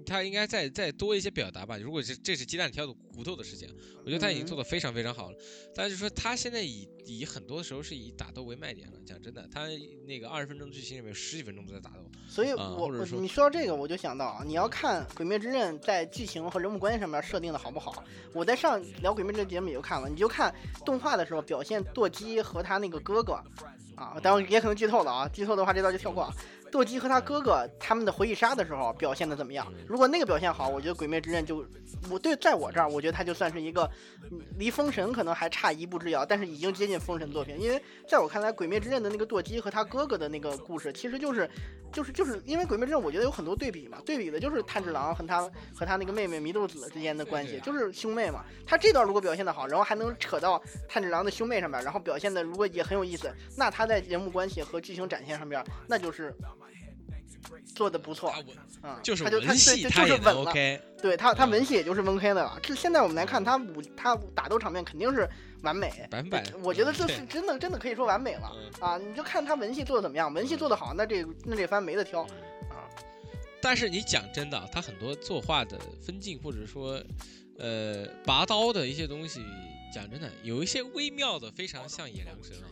[0.03, 1.77] 他应该再再多一些表达吧。
[1.77, 3.69] 如果是这是鸡蛋挑骨头的事情，
[4.03, 5.37] 我觉得他已经做得非常非常好了。
[5.75, 8.97] 但是说他现在以以很多时候是以打斗为卖点了。
[9.05, 9.67] 讲真的，他
[10.07, 11.97] 那个二十分钟剧情里面十几分钟都在打斗。
[12.27, 18.03] 所以，我你说到这个，我就想到啊，你要看《鬼灭之刃》在剧情和人物关系上面设定的好不好。
[18.33, 20.53] 我在上聊《鬼灭之刃》节目也就看了，你就看
[20.83, 23.39] 动画的时候表现舵姬和他那个哥哥。
[23.99, 25.27] 啊，当然也可能剧透了啊！
[25.27, 26.31] 剧透的话，这道就跳过。
[26.71, 29.71] 舵姬和他哥哥他们的回忆杀的时候表现的怎么样？
[29.87, 31.65] 如果那个表现好，我觉得《鬼灭之刃》就
[32.09, 33.89] 我对在我这儿，我觉得他就算是一个
[34.57, 37.59] 离封神可能还差一步之遥，但是已经接近封神作品。
[37.59, 41.49] 因为在我看来，《鬼灭之刃》的那个舵姬和他哥哥的那个故事，其实就是
[41.91, 45.41] 就是就是因为《鬼灭之刃》，我觉得有很多对比嘛，对比的就是炭治郎和他
[45.75, 48.43] 和他那个妹妹祢豆子之间的关系，就是兄妹嘛。
[48.65, 56.35] 他这段如果表现的好，然后还能扯到炭治郎的兄妹上面，然后表现的如果也很有意思，那他在人物关系和剧情展现上面，那就是。
[57.75, 58.33] 做的不错，
[58.83, 60.53] 嗯，就是他就他对就是稳了，
[61.01, 62.59] 对他他文戏也就是温 K 的了。
[62.61, 65.29] 这现在我们来看他武他打斗场面肯定是
[65.61, 66.43] 完美，完美。
[66.63, 68.97] 我觉得这是真的真的可以说完美了啊！
[68.97, 72.87] 你就看他文戏做的怎么样，文戏做的好，那这那这番没得挑啊。
[73.61, 77.01] 但是你讲真的，他很多作画的分镜或者说
[77.57, 79.43] 呃拔刀的一些东西，
[79.93, 82.67] 讲真的有一些微妙的，非常像野良神啊。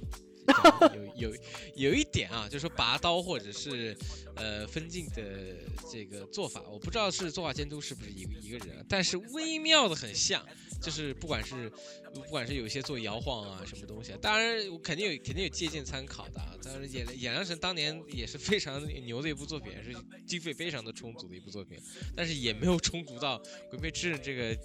[1.15, 1.37] 有有
[1.75, 3.95] 有一点啊，就是说拔刀或者是
[4.35, 5.55] 呃分镜的
[5.91, 10.45] 这个做法，我不知道是作画监督是不是一个一个人，但是微妙的很像，
[10.81, 11.69] 就是不管是
[12.13, 16.55] 不管是有些做摇晃啊什么东西，当然我肯定有肯定有借鉴参考的啊。
[16.63, 19.93] 当然演演良神当年也是非常牛的一部作品，是
[20.25, 21.77] 经费非常的充足的一部作品，
[22.15, 24.57] 但是也没有充足到鬼灭之刃这个。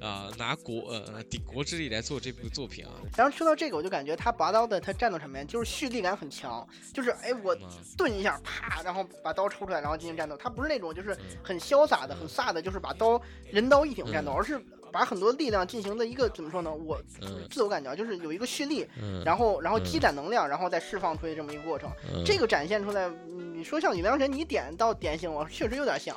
[0.00, 2.92] 啊，拿国呃顶国之力来做这部作品啊。
[3.16, 7.56] 然后说到这个，我就感觉他拔刀的他战斗场面就是蓄力感很强，就是哎我
[7.96, 10.36] 顿一下啪，然后把刀抽出来，然后进行战斗。
[10.36, 14.62] 他不是那种就是很潇洒的、很飒的，就是把刀人刀一挺战斗，而是
[14.92, 16.72] 把很多力量进行的一个怎么说呢？
[16.72, 17.00] 我
[17.50, 18.86] 自我感觉就是有一个蓄力，
[19.24, 21.90] 然后然后积攒能量，然后再释放出去这么一个过程。
[22.26, 23.10] 这个展现出来，
[23.54, 26.14] 你说像女梁神，你点到点醒我，确实有点像。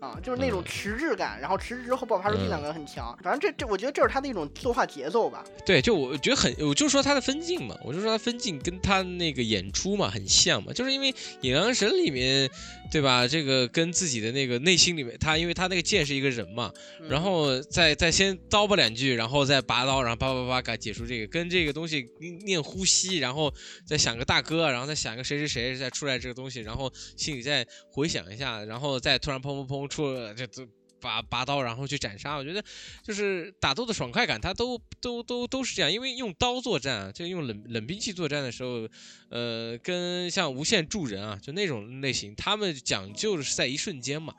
[0.00, 3.16] 啊，就是那种迟滞感，然后迟滞之后爆发出力量感很强。
[3.22, 5.44] 反正这这，我觉得这是他的一种作画节奏吧。
[5.66, 12.50] 对，就我觉得很，我就说他的分镜嘛，我就说他分镜跟他那个演出嘛很像嘛，就是因为《隐阳神》里面，
[12.90, 13.28] 对吧？
[13.28, 16.72] 这个跟自己的那个内心里面，他因为他那个剑是一个人嘛，
[17.08, 22.08] 然后再再先叨吧两句，然后再拔刀，然后叭叭叭给解除这个，跟这个东西
[22.46, 23.52] 念呼吸，然后
[23.86, 29.90] 再想个大哥，然后再想个谁谁谁再出来这个东西，然后心里再回想一下，然后再突然砰砰砰。
[29.90, 30.64] 出这这
[31.00, 32.62] 拔拔刀，然后去斩杀，我觉得
[33.02, 35.90] 就是打斗的爽快感，它都都都都是这样。
[35.90, 38.88] 因为用刀作战啊，就用冷冷兵器作战的时候，
[39.30, 44.34] 呃，跟像无限助人啊，就那种类型，他们讲究的是在一瞬间嘛。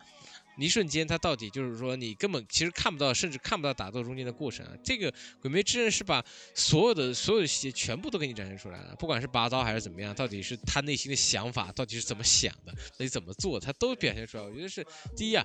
[0.58, 4.74] 一瞬间，它到底就是说，你根本其实看不到，甚至看不到打斗中间的过程啊。
[4.84, 14.44] 这个《鬼灭之刃》是把所有的所有的细节全部都给你展现出来了，不管是拔刀还是怎么样，到底是他内心的想法，到底是怎么想的，到底怎么做，他都表现出来。
[14.44, 14.86] 我觉得是
[15.18, 15.44] 第一啊，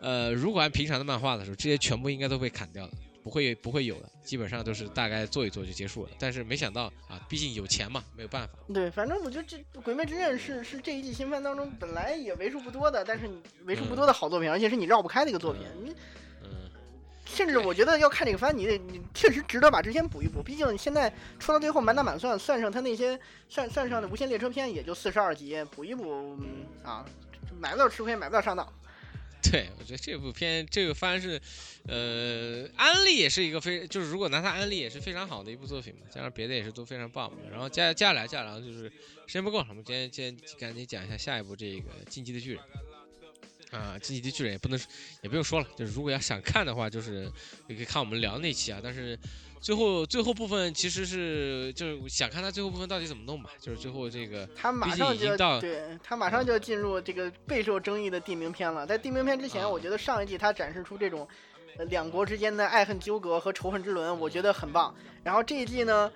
[0.00, 2.92] 呃，如果按平常的漫画的时候，这些全部应该都被砍掉了。
[3.20, 6.10] 不会不会有的，基本上都是大概做一做就结束了。
[6.18, 8.54] 但是没想到啊，毕竟有钱嘛，没有办法。
[8.72, 15.62] 对，反正我觉得这《鬼灭之刃》是是这一季新番当中本来也为数不多的，但是你为数不多的好作品，而且是你绕不开的一个作品。
[15.84, 15.90] 你，
[16.42, 16.70] 嗯，
[17.26, 20.42] 甚至我觉得要看这个番，你得你确实值得把之前补一补。
[20.42, 23.18] 毕竟现在出到最后满打满算，算上他那些
[23.50, 26.38] 算算上的无限列车篇，也就四十二集，补一补
[26.82, 27.04] 啊，
[27.60, 28.66] 买不了吃亏，买不了上当。
[29.50, 31.40] 对，我觉得这部片这个番是，
[31.86, 37.38] 呃，安利也是一个非，就是如果拿它安利也是非常好的一部作品嘛，加上别的也是都非常棒嘛。
[37.50, 38.84] 然后接接下来接下来就是
[39.26, 42.62] 时间不够，我们今天今天赶紧讲一下下一部这个《进击的巨人》
[43.76, 44.78] 啊，《进击的巨人》也不能
[45.22, 47.30] 也不用说了，就是如果要想看的话，就是
[47.68, 49.18] 也可以看我们聊那期啊，但是。
[49.60, 58.86] 最后最后部分其实是就是想看他最后部分到底怎么弄吧，就是最后这个他马上就对他马上就要进入这个备受争议的地名篇了。
[58.86, 61.26] 在地名篇之前，我觉得上一季他展示出这种
[61.88, 64.94] 两国之间的爱恨纠葛和仇恨之轮，我觉得很棒。
[65.22, 66.10] 然后这一季呢，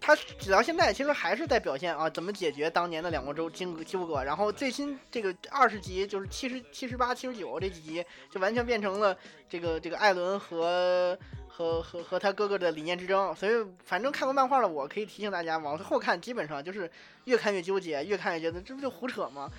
[0.00, 4.22] 他直到现在其实还是在表现啊怎么解决当年的两国州纠纠葛。
[4.22, 9.16] 然后最新这个二十集就是七十七十八七十九这几集就完全变成了
[9.48, 11.16] 这个这个艾伦和。
[11.56, 16.90] 和和和他哥哥的理念之争，所以反正看过漫画的我可以提醒大家，往后看基本上就是
[17.24, 19.50] 越看越纠结，越看越觉得这不就胡扯吗？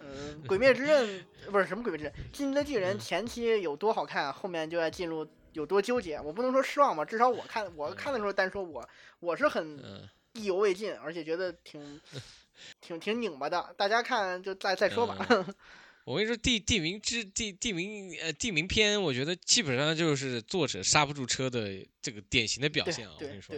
[0.00, 6.20] 嗯， 鬼灭之刃不是什么鬼灭之刃，进击的巨人前期有多好看，后面就要进入有多纠结。
[6.20, 8.84] 我不能说失望吧，至少我看我看的时候单说我
[9.20, 9.78] 我是很
[10.32, 12.00] 意犹未尽，而且觉得挺
[12.82, 13.72] 挺挺拧巴的。
[13.76, 15.16] 大家看就再再说吧。
[16.04, 21.70] 我跟你说，地地名之地地名呃地名篇，我觉得基本上就是作者刹不住车的
[22.02, 23.14] 这个典型的表现啊！
[23.18, 23.56] 我跟你说，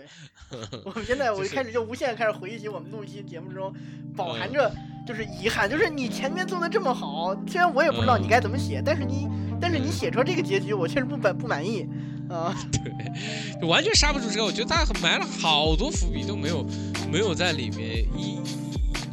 [0.87, 3.75] 我们现在我一开始就无限开始回忆起我们录一期节目中
[4.15, 4.73] 饱含着
[5.05, 9.27] 就是遗憾，就是你前面做的这么好，虽然我也不知道你该怎么写，但是你
[9.61, 11.85] 但是你写出这个结局，我确实不满不满意
[12.31, 12.57] 啊！
[13.61, 16.65] 对，完全刹不住车，我觉得他埋了好多伏笔都没有
[17.11, 18.39] 没有在里面一。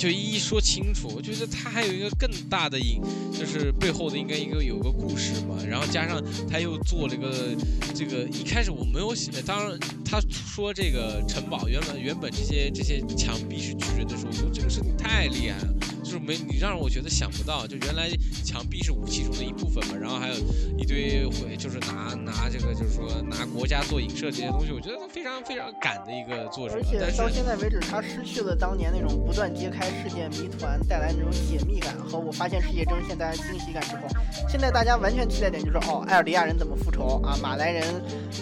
[0.04, 3.02] 就一一说清楚，我觉得他还有一个更大的隐，
[3.32, 5.56] 就是背后的应该一个有个故事嘛。
[5.66, 7.56] 然后加上他又做了个
[7.96, 15.74] 这个，一开始我没有写，当然他说这个城堡原本原本这些这些墙壁是巨人的时候，我觉得这个事情太厉害了，
[16.14, 18.08] 就是没你让我觉得想不到，就原来
[18.46, 19.98] 墙壁是武器中的一部分嘛。
[20.00, 20.36] 然后还有
[20.78, 26.76] 一堆会就是拿拿这个就是说拿国家做影射这些东西，我觉得非常非常赶的一个作者。
[26.76, 29.88] 而且到现在为止，他失去了当年那种不断揭开。
[30.04, 34.04] 世界谜团带来那种解密感和我发现世界真相带来惊喜感之后，
[34.48, 37.36] 现在大家完全期待点就是哦，艾尔迪亚人怎么复仇啊？
[37.42, 37.84] 马来人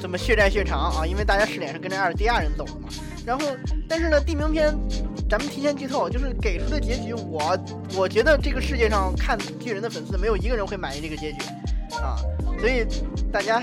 [0.01, 1.05] 怎么血债血偿啊？
[1.05, 2.89] 因为大家试点是跟着艾尔迪亚人走的嘛。
[3.25, 3.45] 然后，
[3.87, 4.73] 但是呢，地名篇
[5.29, 7.57] 咱们提前剧透，就是给出的结局，我
[7.97, 11.39] 我觉得这个世界上看巨人的粉丝没有一个人会满意这个结局
[12.01, 12.15] 啊。
[12.59, 12.85] 所以
[13.31, 13.61] 大家。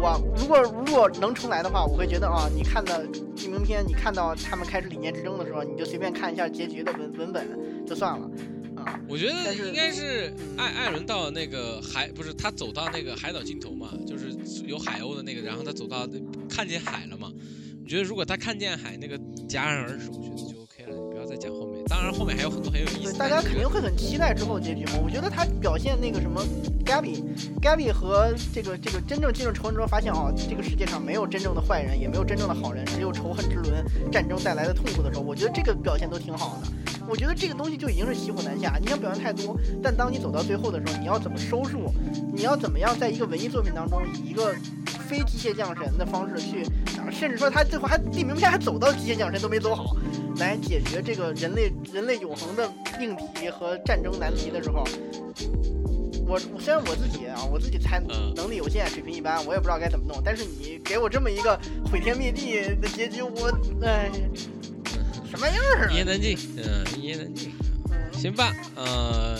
[0.00, 3.02] 我如果如果能重来的话，我会觉得啊，你看到
[3.34, 8.30] 地名篇，你看到他们开始理念之争的时候，你就随便看一下结局的文文本就算了
[8.76, 8.94] 啊。
[9.08, 14.32] 我觉得应该是艾艾伦到那个海，不是他走到那个海岛尽头嘛，就是
[14.64, 16.08] 有海鸥的那个，然后他走到
[16.48, 17.32] 看见海了嘛。
[17.88, 19.18] 我觉得如果他看见海那个
[19.48, 21.82] 戛然而止，我觉得就 OK 了，你不要再讲后面。
[21.86, 25.00] 当然后面还有很多很有意思，大家肯定会很期待之后结局嘛。
[25.02, 26.44] 我觉得他表现那个什么。
[26.84, 33.82] Gabby，Gabby 和这个这个真正进入仇恨之后，发现哦，这个世界上没有真正的坏人，也没有真正的好人，只有仇恨之轮
[34.12, 36.68] 战争带来的痛苦的时候，我觉得这个表现都挺好的。
[37.08, 38.76] 我觉得这个东西就已经是骑虎难下。
[38.78, 41.90] 你想表现太多，但当你走到最后的时候，你要怎么收束？
[42.34, 44.54] 你要怎么样在一个文艺作品当中以一个
[45.08, 46.64] 非机械降神的方式去，
[47.10, 49.96] 甚至说他最后还地名片还走到极限降神都没走好，
[50.38, 54.84] 来解决这个人类人类永恒的命题和战争难题的时候，
[56.26, 58.00] 我虽然我自己啊，我自己才
[58.36, 61.58] 能力有限，水平一般，我也不知道该怎么弄，但是你给我这么一个
[61.90, 63.50] 毁天灭地的结局，我
[63.82, 64.10] 哎，
[65.30, 65.90] 什么样儿？
[65.90, 67.52] 一言难尽，嗯，一言难尽。
[68.12, 69.38] 行吧，呃，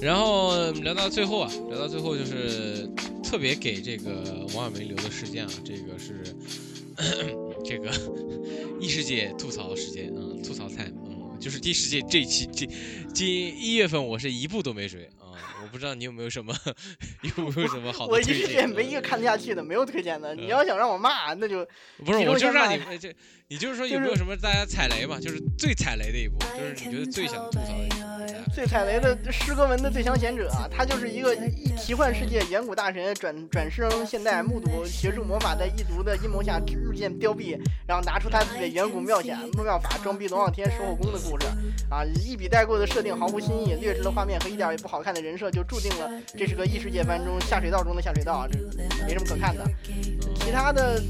[0.00, 2.88] 然后聊到最后啊，聊到最后就是
[3.24, 6.22] 特别给这个王小梅留的时间啊，这个是
[7.64, 7.90] 这个
[8.80, 12.66] 异世界吐槽时间嗯，吐槽菜，嗯，就是第十届这期这
[13.12, 15.32] 今一月份我是一部都没追啊，
[15.70, 16.54] 不知道你有没有什么
[17.36, 21.66] 有没有什么好的我异世界没一个看得下去的，没有推荐的，你要想让我骂，那就
[22.04, 23.14] 不是， 我就让你这，
[23.48, 27.96] 你就是说有没有什么大家踩雷嘛，就是最踩雷的一部，就是你觉得最想吐槽的一部。
[28.54, 31.36] 最踩雷的诗歌文的最强贤者，他就是一个
[31.78, 41.46] 奇幻世界远古大神转转生现代，目睹学术魔法在异族的阴谋下日渐凋敝，然后拿出他自己的远古妙法妙法装逼龙傲天守护宫的故事
[41.90, 48.58] 啊，一笔带过的设定毫无新意，劣质的画面和一点也不好看的人设，就注定了这是个异世界番中下水道中的下水道，这
[49.06, 49.64] 没什么可看的。
[50.34, 51.00] 其他的，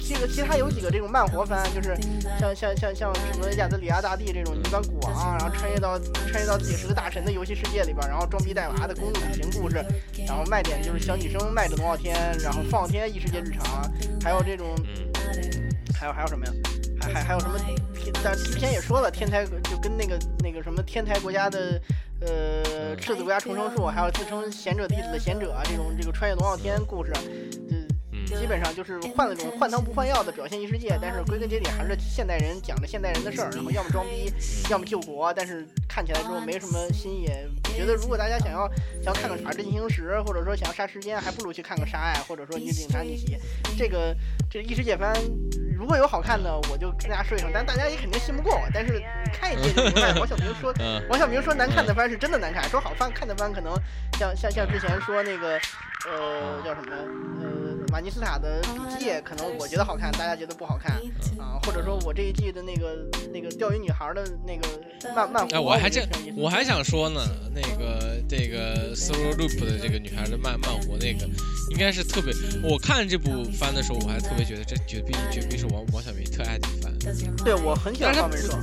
[0.00, 1.96] 这个其他有几个这种慢活番，就是
[2.40, 6.58] 像像像像什么亚德里亚大帝这种一般古王，然后穿越到穿越到。
[6.64, 9.84] 自己是个大神的游戏世界里边，然后装逼带娃的公路旅行故事，
[10.26, 13.90] 然后卖点就是小女生卖着龙傲天，然后放天异世界日常，
[14.22, 14.74] 还有这种，
[15.94, 16.52] 还有还有什么呀？
[17.00, 17.58] 还还还有什么？
[18.22, 21.78] 但之前也说了，天台就跟那个那个什么天台国家的，
[22.20, 27.12] 呃，赤子国家重生术，还有自称贤者弟子的贤者啊，这种这个穿越龙傲天故事。
[28.26, 34.32] 基本上就是换了种换汤不换药的表现异世界，但是归根结底还是现代人讲着现代人的事儿，然后要么装逼，
[34.70, 37.28] 要么救国，但是看起来之后没什么新意。
[37.64, 38.68] 我觉得如果大家想要
[39.02, 43.36] 想要看个《法制进行时》，或者说想要杀时间，还不如去看个《杀爱》，或者说《女警察逆袭》。
[43.78, 44.16] 这个
[44.50, 45.14] 这个异世界番
[45.84, 48.62] 如果有好看的，我就跟大家说一声，但大家也肯定信不过我。
[48.72, 50.14] 但是看一遍就明白。
[50.18, 50.72] 王小明说，
[51.10, 53.74] 王小明说难看的番是真的难看，说好番看的番可能
[54.18, 55.60] 像像像之前说那个
[56.06, 56.92] 呃叫什么
[57.42, 57.74] 呃。
[57.92, 60.96] 马尼斯塔的笔记可能我觉得好看，大家觉得不好看
[61.38, 64.66] 啊，或者说我这一季的那个那个钓鱼女孩的那个
[65.14, 66.04] 漫漫哎，我还这
[66.36, 67.20] 我还想说呢，
[67.54, 71.24] 那个这个 solo loop 的这个女孩的漫漫活那个，
[71.70, 72.34] 应该是特别。
[72.64, 76.92] 我看这部番的时候，我还特别觉得这绝壁绝壁是王王小明特爱的番。
[77.44, 78.58] 对我很喜欢方文社。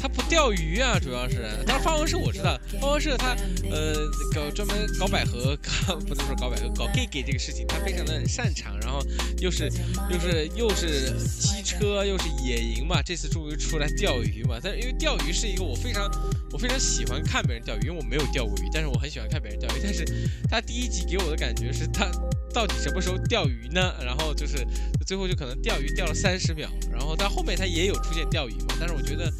[0.00, 1.44] 他不钓鱼啊，主要是。
[1.66, 3.36] 但是方文社我知道，方文社他
[3.70, 5.54] 呃搞专门搞百合，
[5.86, 8.78] 搞不能说搞百合，搞 gay gay 这个事情，他非常的擅长。
[8.80, 9.04] 然后
[9.38, 9.70] 又是
[10.10, 13.02] 又是又是机车，又是野营嘛。
[13.02, 14.58] 这次终于出来钓鱼嘛。
[14.62, 16.10] 但是因为钓鱼是一个我非常
[16.50, 19.80] 我非常喜欢看别人钓鱼，因为我没有钓过鱼，但是我很喜欢看别人钓鱼。
[19.82, 20.04] 但是
[20.48, 22.10] 他第一集给我的感觉是他
[22.54, 23.94] 到底什么时候钓鱼呢？
[24.02, 24.66] 然后就是
[25.06, 28.74] 最后就可能钓鱼钓了三十秒，然后但后面他也有出现钓鱼嘛。
[28.80, 29.30] 但是我觉得。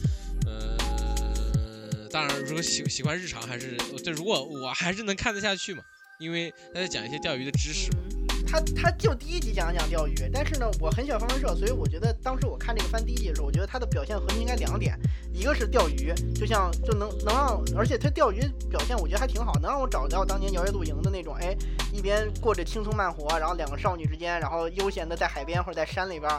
[2.11, 5.83] 当然，如果喜喜欢日常，还是就，如果我还是能看得下去嘛，
[6.19, 7.99] 因为他在讲一些钓鱼的知识嘛。
[8.47, 14.99] 他他就第一集讲一讲钓鱼，但是呢，我很喜欢方文社，所以我觉得当时我看这个番第一集的时候，我觉得他的表现核心应该两点，
[15.41, 21.57] 一个是钓鱼，就像就能能让，而且他钓鱼表现我觉得还挺好，能让我找到当年摇曳露营的那种，哎，
[21.95, 26.31] 一边过着轻松慢活，然后两个少女之间，然后悠闲的在海边或者在山里边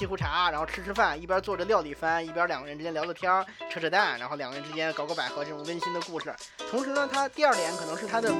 [0.00, 3.30] 沏壶茶，然后吃吃饭，一边做着料理番，一边两个人之间聊聊天
[3.70, 6.34] 扯扯淡，然后两个人之间搞搞百合这种温馨的故事。
[6.70, 8.32] 同时呢，他第二点可能是他的。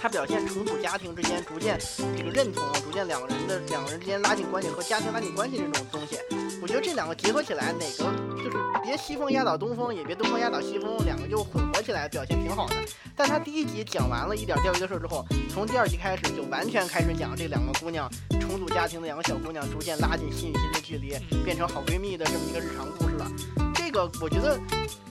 [0.00, 1.76] 他表现重组家庭之间逐渐
[2.16, 6.16] 这个认同，逐渐两个人的两个人之间拉近关系和家庭拉近关系这种东西，
[6.62, 8.04] 我觉得这两个结合起来，哪个
[8.36, 12.76] 就是别西风压倒东风，也别东风压倒西风，两个就混合起来表现挺好的。
[13.16, 18.08] 但他第一集讲完了一点钓鱼的事之后，从第二集开始就完全开始讲这两个姑娘
[18.40, 23.26] 重组家庭的两个小姑娘逐渐拉近心与心的距离，变成好闺蜜的这么一个日常故事了。
[23.74, 24.58] 这个我觉得。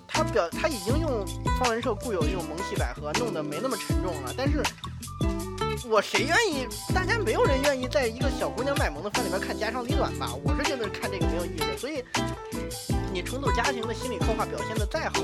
[0.10, 1.24] 他表他已经用
[1.60, 4.64] 方文社固有的这种萌系百合弄得没那么沉重了，但是
[5.86, 6.68] 我谁愿意？
[6.94, 10.34] 大家没有人愿意在一个小姑娘卖萌的饭里边看家长里短吧？
[10.44, 12.04] 我是觉得看这个没有意思，所以
[13.14, 15.22] 你重组家庭的心理刻画表现的再好，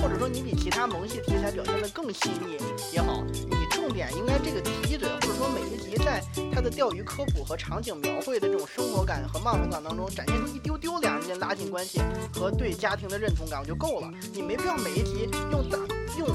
[0.00, 2.56] 或者说你比其他萌系题材表现的更细腻
[2.92, 6.22] 也好，你重点应该这个提嘴，或者说每一集在
[6.52, 12.00] 它的钓鱼科普和场景描绘的这种生活感和漫画感当中展现出一丢丢两人间拉近关系
[12.32, 14.10] 和对家庭的认同感，我就够了。
[14.32, 15.78] 你没必要每一集用大
[16.18, 16.28] 用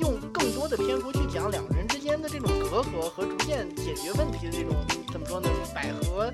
[0.00, 0.76] 用更多的。
[0.76, 4.74] 篇幅去讲两个人之间的这种隔阂和逐渐解决问题的这种
[5.12, 6.32] 怎么说呢，百合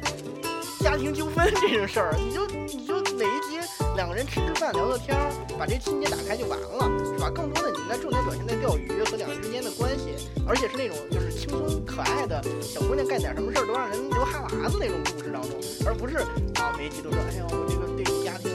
[0.81, 3.61] 家庭纠纷这种事儿，你就 你就每一集
[3.97, 7.29] 两个人吃吃饭聊聊天儿，把这情节打开就完了，是吧？
[7.29, 10.15] 更多的你应该重点表现在钓鱼和两人之间的关系，
[10.47, 18.49] 而且是那种就是轻松可爱的小姑娘干点什么事儿都让人流哈喇子那种故事当中，而不是啊每一集都说哎呀我这个对家庭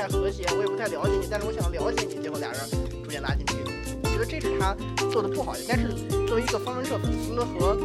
[0.00, 2.60] 太和谐，我也不太了解你，但是我想了解你，结果俩人
[3.04, 3.70] 逐渐拉近距离。
[4.02, 4.74] 我觉得这是他
[5.12, 5.88] 做的不好的，但是
[6.26, 7.76] 作为一个方文社粉丝和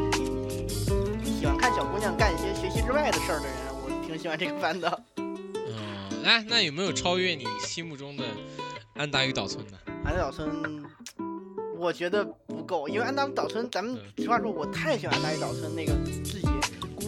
[1.26, 3.54] 喜欢看小姑娘干一些学习之外的事儿的人，
[3.84, 5.04] 我挺喜欢这个番的。
[5.18, 8.24] 嗯，来，那有没有超越你心目中的
[8.94, 9.78] 安达与岛村呢？
[10.06, 10.50] 安达岛村，
[11.78, 15.92] 我觉得不够，因为安达岛村，咱们实话说，我太喜欢安达与岛村那个
[16.24, 16.48] 自己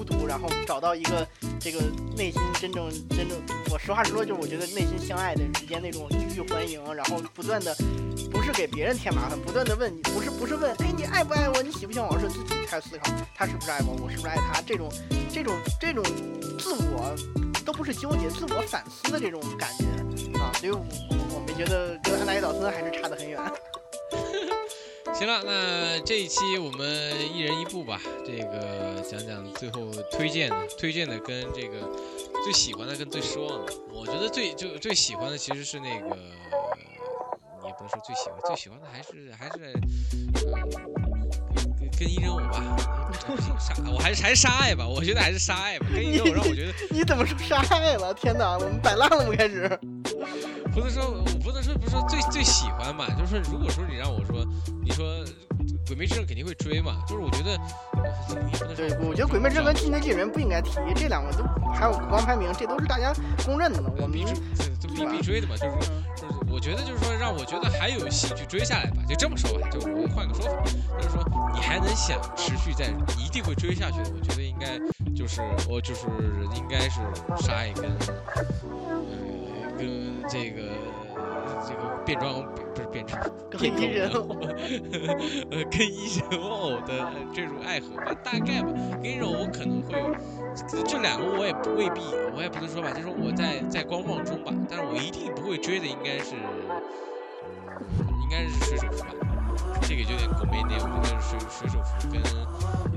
[0.08, 1.28] 孤独，然后找到一个
[1.60, 1.80] 这个
[2.16, 3.38] 内心真正真正，
[3.72, 7.76] 我实话实说，就是我觉得内心相爱的人之间那种欲拒还迎，然后不断的
[8.32, 11.62] 不是给别人添麻烦，不断的问你，不是不是问，哎，你爱不爱我？
[11.62, 12.20] 你喜不喜欢我？
[12.20, 13.96] 是自己开始思考，他是不是爱我？
[14.04, 14.62] 我是不是爱他？
[14.66, 14.90] 这种
[15.32, 16.04] 这种这种
[16.58, 17.16] 自我
[17.66, 20.80] 都不是纠结，自我反思的这种感觉啊，所以我
[21.34, 23.40] 我没觉得跟安达与岛村还是差得很远。
[25.18, 31.90] 行了，那这一期我们一人一部吧，这个讲讲最后推荐的，推荐的跟这个
[32.44, 33.74] 最喜欢的跟最失望的。
[33.92, 36.16] 我觉得最就最喜欢的其实是那个，
[37.66, 39.74] 也不能说最喜欢，最喜欢的还是还是、
[40.54, 40.62] 呃、
[41.80, 42.78] 跟跟一人五吧，
[43.60, 48.14] 杀我还是还是杀爱吧，我觉得还是杀爱吧，跟一人五让我觉得 你怎么说杀爱了？
[48.14, 49.34] 天哪，我们摆烂了吗？
[49.36, 49.80] 开始。
[50.78, 54.46] 不能说，我不能说，不是说最最喜欢吧，就是说，如果说你让我说，
[54.84, 55.04] 你说
[55.88, 57.58] 《鬼灭之刃》肯定会追嘛，就是我觉得，
[58.76, 63.12] 对，我觉得《鬼灭之刃》跟《进击的巨人》不应该提，这两个都还有国王排名，这都是大家
[63.44, 63.90] 公认的呢。
[63.98, 64.36] 我们必追，
[64.80, 70.62] 这必必追的嘛，就是就是，我觉得就是说，让我觉得还有兴趣追下来吧，就这么说吧，就我换个说法，
[71.02, 71.26] 就是说
[71.56, 74.78] 你还能想持续在，你一定会追下去的，我觉得应该
[75.16, 76.06] 就是我就是
[76.56, 77.02] 应该是
[77.44, 77.90] 沙爱跟。
[79.78, 79.88] 跟
[80.28, 80.64] 这个
[81.68, 83.22] 这个变装不是变装，
[83.60, 84.36] 变装人偶，
[85.52, 88.72] 呃，跟伊人偶的这种爱河吧，大概吧，
[89.02, 92.02] 跟伊人偶可能会有这两个，我也不未必，
[92.36, 99.10] 我也不能说吧，就是我在在观望中吧，但是我一定不会追的，应该是，应该是水手服吧，
[99.82, 102.22] 这个有点狗没脸，我觉得水水手服跟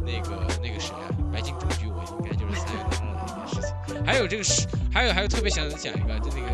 [0.05, 4.66] 那个那个谁啊，白金中局，我应该就是三月份的一件事情，还有这个是。
[4.93, 6.51] 还有还有特别想讲一个，就那个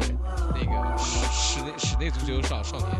[0.54, 2.90] 那个室室内室内足球少少年，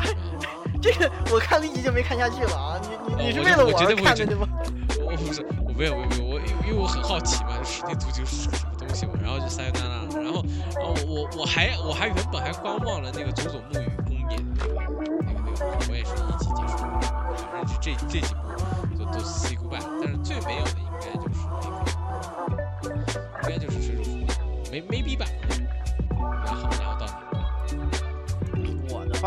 [0.80, 2.80] 这个我看了一集就没看下去了啊！
[3.08, 3.94] 你你你是为了我看的
[4.26, 4.48] 对吗？
[5.04, 10.44] 我不是，我没有没有没有，我因为我很好奇嘛，室内足球是个什么东西嘛，然后就三月娜娜，然后
[10.76, 16.78] 然后我我还我还原本还观望了那个佐佐木与公演的那个那个那个，我也是一集结束，
[17.52, 18.40] 反正这这几部
[18.98, 21.34] 都都 say goodbye，但是最没有的应该就是
[22.82, 22.94] 那个，
[23.42, 24.10] 应该就是水手服。
[24.70, 25.28] 没没逼版，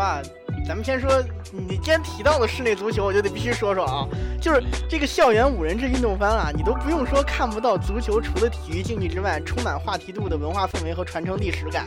[0.00, 0.22] 我的话，
[0.66, 1.10] 咱们先说，
[1.52, 4.08] 你既然提到了室内足球，我就得必须说说啊，
[4.40, 11.86] 就是这个校园五人制运动番啊，你都不用说看不到足球除了体育竞技之外，充满话题度的文化氛围和传承历史感。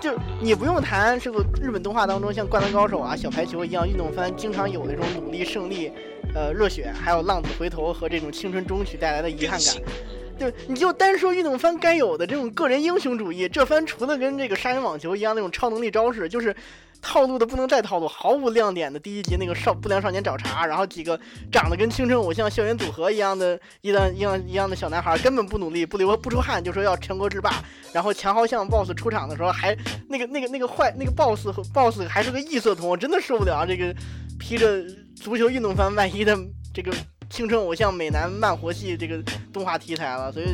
[0.00, 5.92] 就你不用谈这个日本动画当中像《灌篮高手》啊、小排球一样运动番经常有那种努力、胜利、
[6.34, 9.74] 呃热血，还有浪子回头和这种青春终曲带来的遗憾感。
[10.38, 16.56] 就你就单说运动番该有的这种个人英雄主义，这番除了跟这个杀人网球一样那种超能力招式，就是
[17.02, 21.18] 套路的不能再套路，毫无亮点的第一集那个少不良少年找茬，然后几个
[21.50, 29.76] 长得跟青春偶像校园组合一样的一样一样一样的小男孩，根本不努力不流不出汗就说要全国制霸，然后强豪像 boss 出场的时候还
[30.08, 33.94] 那个那个那个坏那个 boss 和 boss 还是个异色瞳，我真的受不了这个
[34.38, 34.82] 披着
[35.14, 36.36] 足球运动番外衣的
[36.74, 36.92] 这个。
[37.32, 39.22] 青春偶像美男慢活系这个
[39.52, 40.46] 动画题材了，所以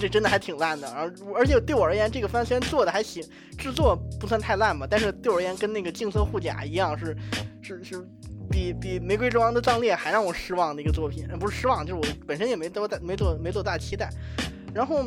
[0.00, 0.88] 这真的还挺烂的。
[0.90, 3.22] 而而且对我而言，这个番虽然做的还行，
[3.56, 7.16] 制作不算太烂吧，但是对我而言跟那个镜色护甲一样，是
[7.62, 8.06] 是是
[8.50, 11.26] 比比玫瑰之王的葬列还让我失望的一个作品。
[11.38, 14.10] 不是失望，就是我本身也没多大没做没做大期待。
[14.74, 15.04] 然后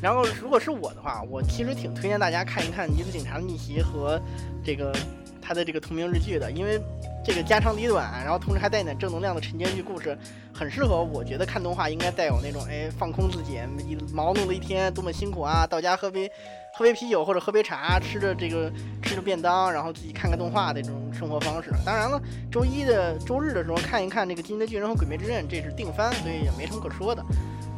[0.00, 4.20] 然后如果是我的话，我其实挺推荐大家看一看《尼子警察的逆袭》和
[4.64, 4.94] 这个
[5.42, 6.80] 他的这个同名日剧的，因为。
[7.24, 10.16] 这个家长里短，然后同时还带点正能量的晨间剧故事，
[10.52, 11.02] 很适合。
[11.02, 13.58] 我觉得看动画应该带有那种，哎，放空自己，
[13.88, 16.30] 一忙碌了一天多么辛苦啊，到家喝杯
[16.74, 18.70] 喝杯啤酒或者喝杯茶，吃着这个
[19.02, 21.70] 吃着便当，然后自己看看动画的这种生活方式。
[21.82, 22.20] 当然了，
[22.52, 27.22] 周一的周日的时候看一看这个《金的巨人》和《鬼灭之刃》，这是定番，所以也没什么可说的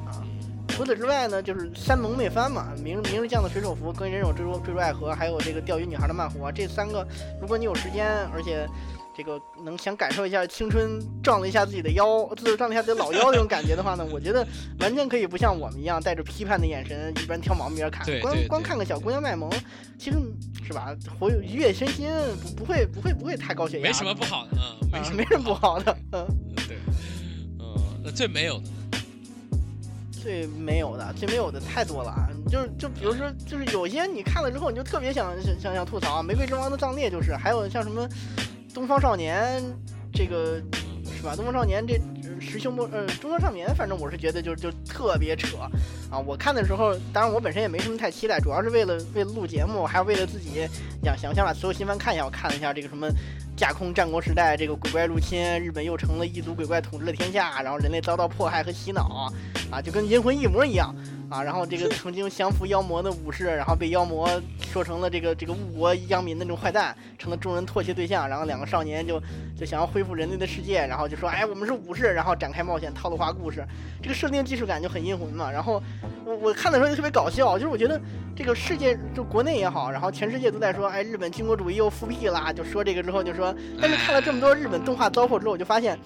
[0.04, 0.18] 啊。
[0.66, 7.06] 除此之外呢，就是三萌妹番嘛，明明日酱的水手服跟人手追逐追逐爱河，还有这个钓鱼女孩的慢活，这三个，
[7.40, 8.66] 如果你有时间，而且。
[9.16, 14.46] 这个能想感受一下青春撞了一下自己的腰，自撞了一下自己老腰这种感觉的话呢，我觉得
[14.80, 18.06] 完全可以不像我们一样带着批判的眼神，一边挑毛病一边看。
[18.20, 19.50] 光光看个小姑娘卖萌，
[19.98, 20.18] 其实
[20.62, 22.10] 是吧，活愉悦身心，
[22.42, 23.84] 不不会不会不会太高血压。
[23.84, 25.96] 没什么不好的啊，没什没什么不好的。
[26.12, 26.26] 嗯，
[26.68, 26.76] 对，
[27.58, 28.64] 嗯，那最没有的。
[30.12, 38.02] 最没有的，最没有的太多了啊，就是就比如说，就是有些你看了之后，你就特别想想想吐槽，《玫瑰之王的葬列》就是，还有像什么
[38.76, 39.58] 《东方少年》
[40.12, 40.62] 这个
[41.02, 41.98] 是吧，《东方少年》这
[42.38, 45.56] 师兄不呃，《中方少年》，反正我是觉得就就特别扯
[46.10, 46.18] 啊！
[46.18, 50.68] 我看的时候，当然我本身也没什么太期待，主要是为了为了录节目，还有为了自己
[51.02, 52.24] 想想想把所有新番看一下。
[52.26, 53.08] 我看了一下这个什么。
[53.56, 59.32] 架空战国时代，这个鬼怪入侵，日本又成了异族鬼怪统治了天下，然后人类遭到迫害和洗脑，
[59.70, 60.94] 啊，就跟银魂一模一样。
[61.28, 64.30] 啊，然后这个曾经降服妖魔的武士，然后被妖魔
[64.60, 68.28] 说成了这个这个误国殃民的那种坏蛋，成了众人唾弃对象。
[68.28, 69.20] 然后两个少年就
[69.58, 73.66] 就想要恢复人类的世界，然后就说，哎，我们是武士，然后展开冒险套路化故事。
[74.00, 75.50] 这个设定技术感就很阴魂嘛。
[75.50, 75.82] 然后
[76.24, 78.00] 我我看的时候就特别搞笑，就是我觉得
[78.36, 83.45] 这个世界就国内也好，然后全世界都在说，哎，日本军国主义又复辟啦，就说这个之后就说，
[83.80, 85.98] 但是看了这么多日本动画糟粕之后，我就发现，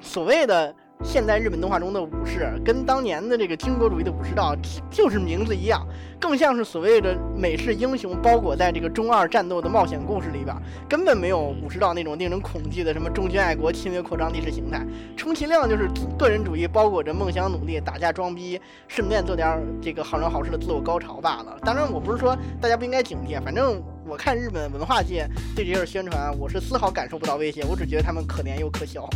[0.00, 0.74] 所谓的。
[1.04, 4.56] 现代日本动画中的武士跟当年的这个军国主义的武士道
[4.90, 5.86] 就是名字一样，
[6.18, 10.56] 更像是所谓的美式英雄包裹在这个中二战斗的冒险故事里边，
[10.88, 14.84] 根本没有武士道那种令人恐惧的什么忠君爱国、侵略扩张历史形态，
[15.16, 15.88] 充其量就是
[16.18, 21.56] 个人主义包裹着梦想努力、打架装逼，顺便做点这个好人好事的自我高潮罢了。
[21.62, 29.08] 当然，我不是说大家不应该警惕，反正我看日本文化界对这事宣传，我是丝毫感受不到威胁，我只觉得他们可怜又可笑。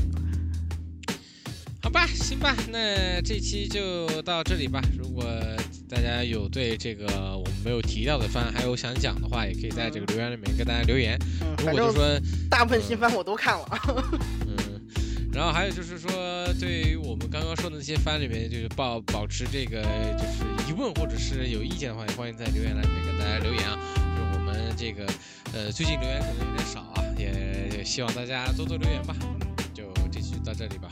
[1.80, 4.82] 好吧，行吧，那这期就到这里吧。
[4.98, 5.24] 如果
[5.88, 7.06] 大家有对这个
[7.36, 11.16] 我们没有提到的番还有想讲的话，也可以在这个留言里面跟大家留言。
[11.58, 12.20] 如果就说
[12.50, 13.66] 大部分新番我都看了。
[14.46, 14.80] 嗯，
[15.32, 16.10] 然后还有就是说，
[16.60, 19.80] 对于我们刚刚说的那些番里面，就是保保持这个
[20.18, 23.78] 就是疑问或者是有意见的话，也欢迎在留言栏里面跟大家留言啊。
[23.94, 25.06] 就是我们这个
[25.54, 29.14] 呃最近留言可能有点少啊，也希望大家多多留言吧。
[29.72, 30.90] 就这期就到这里吧。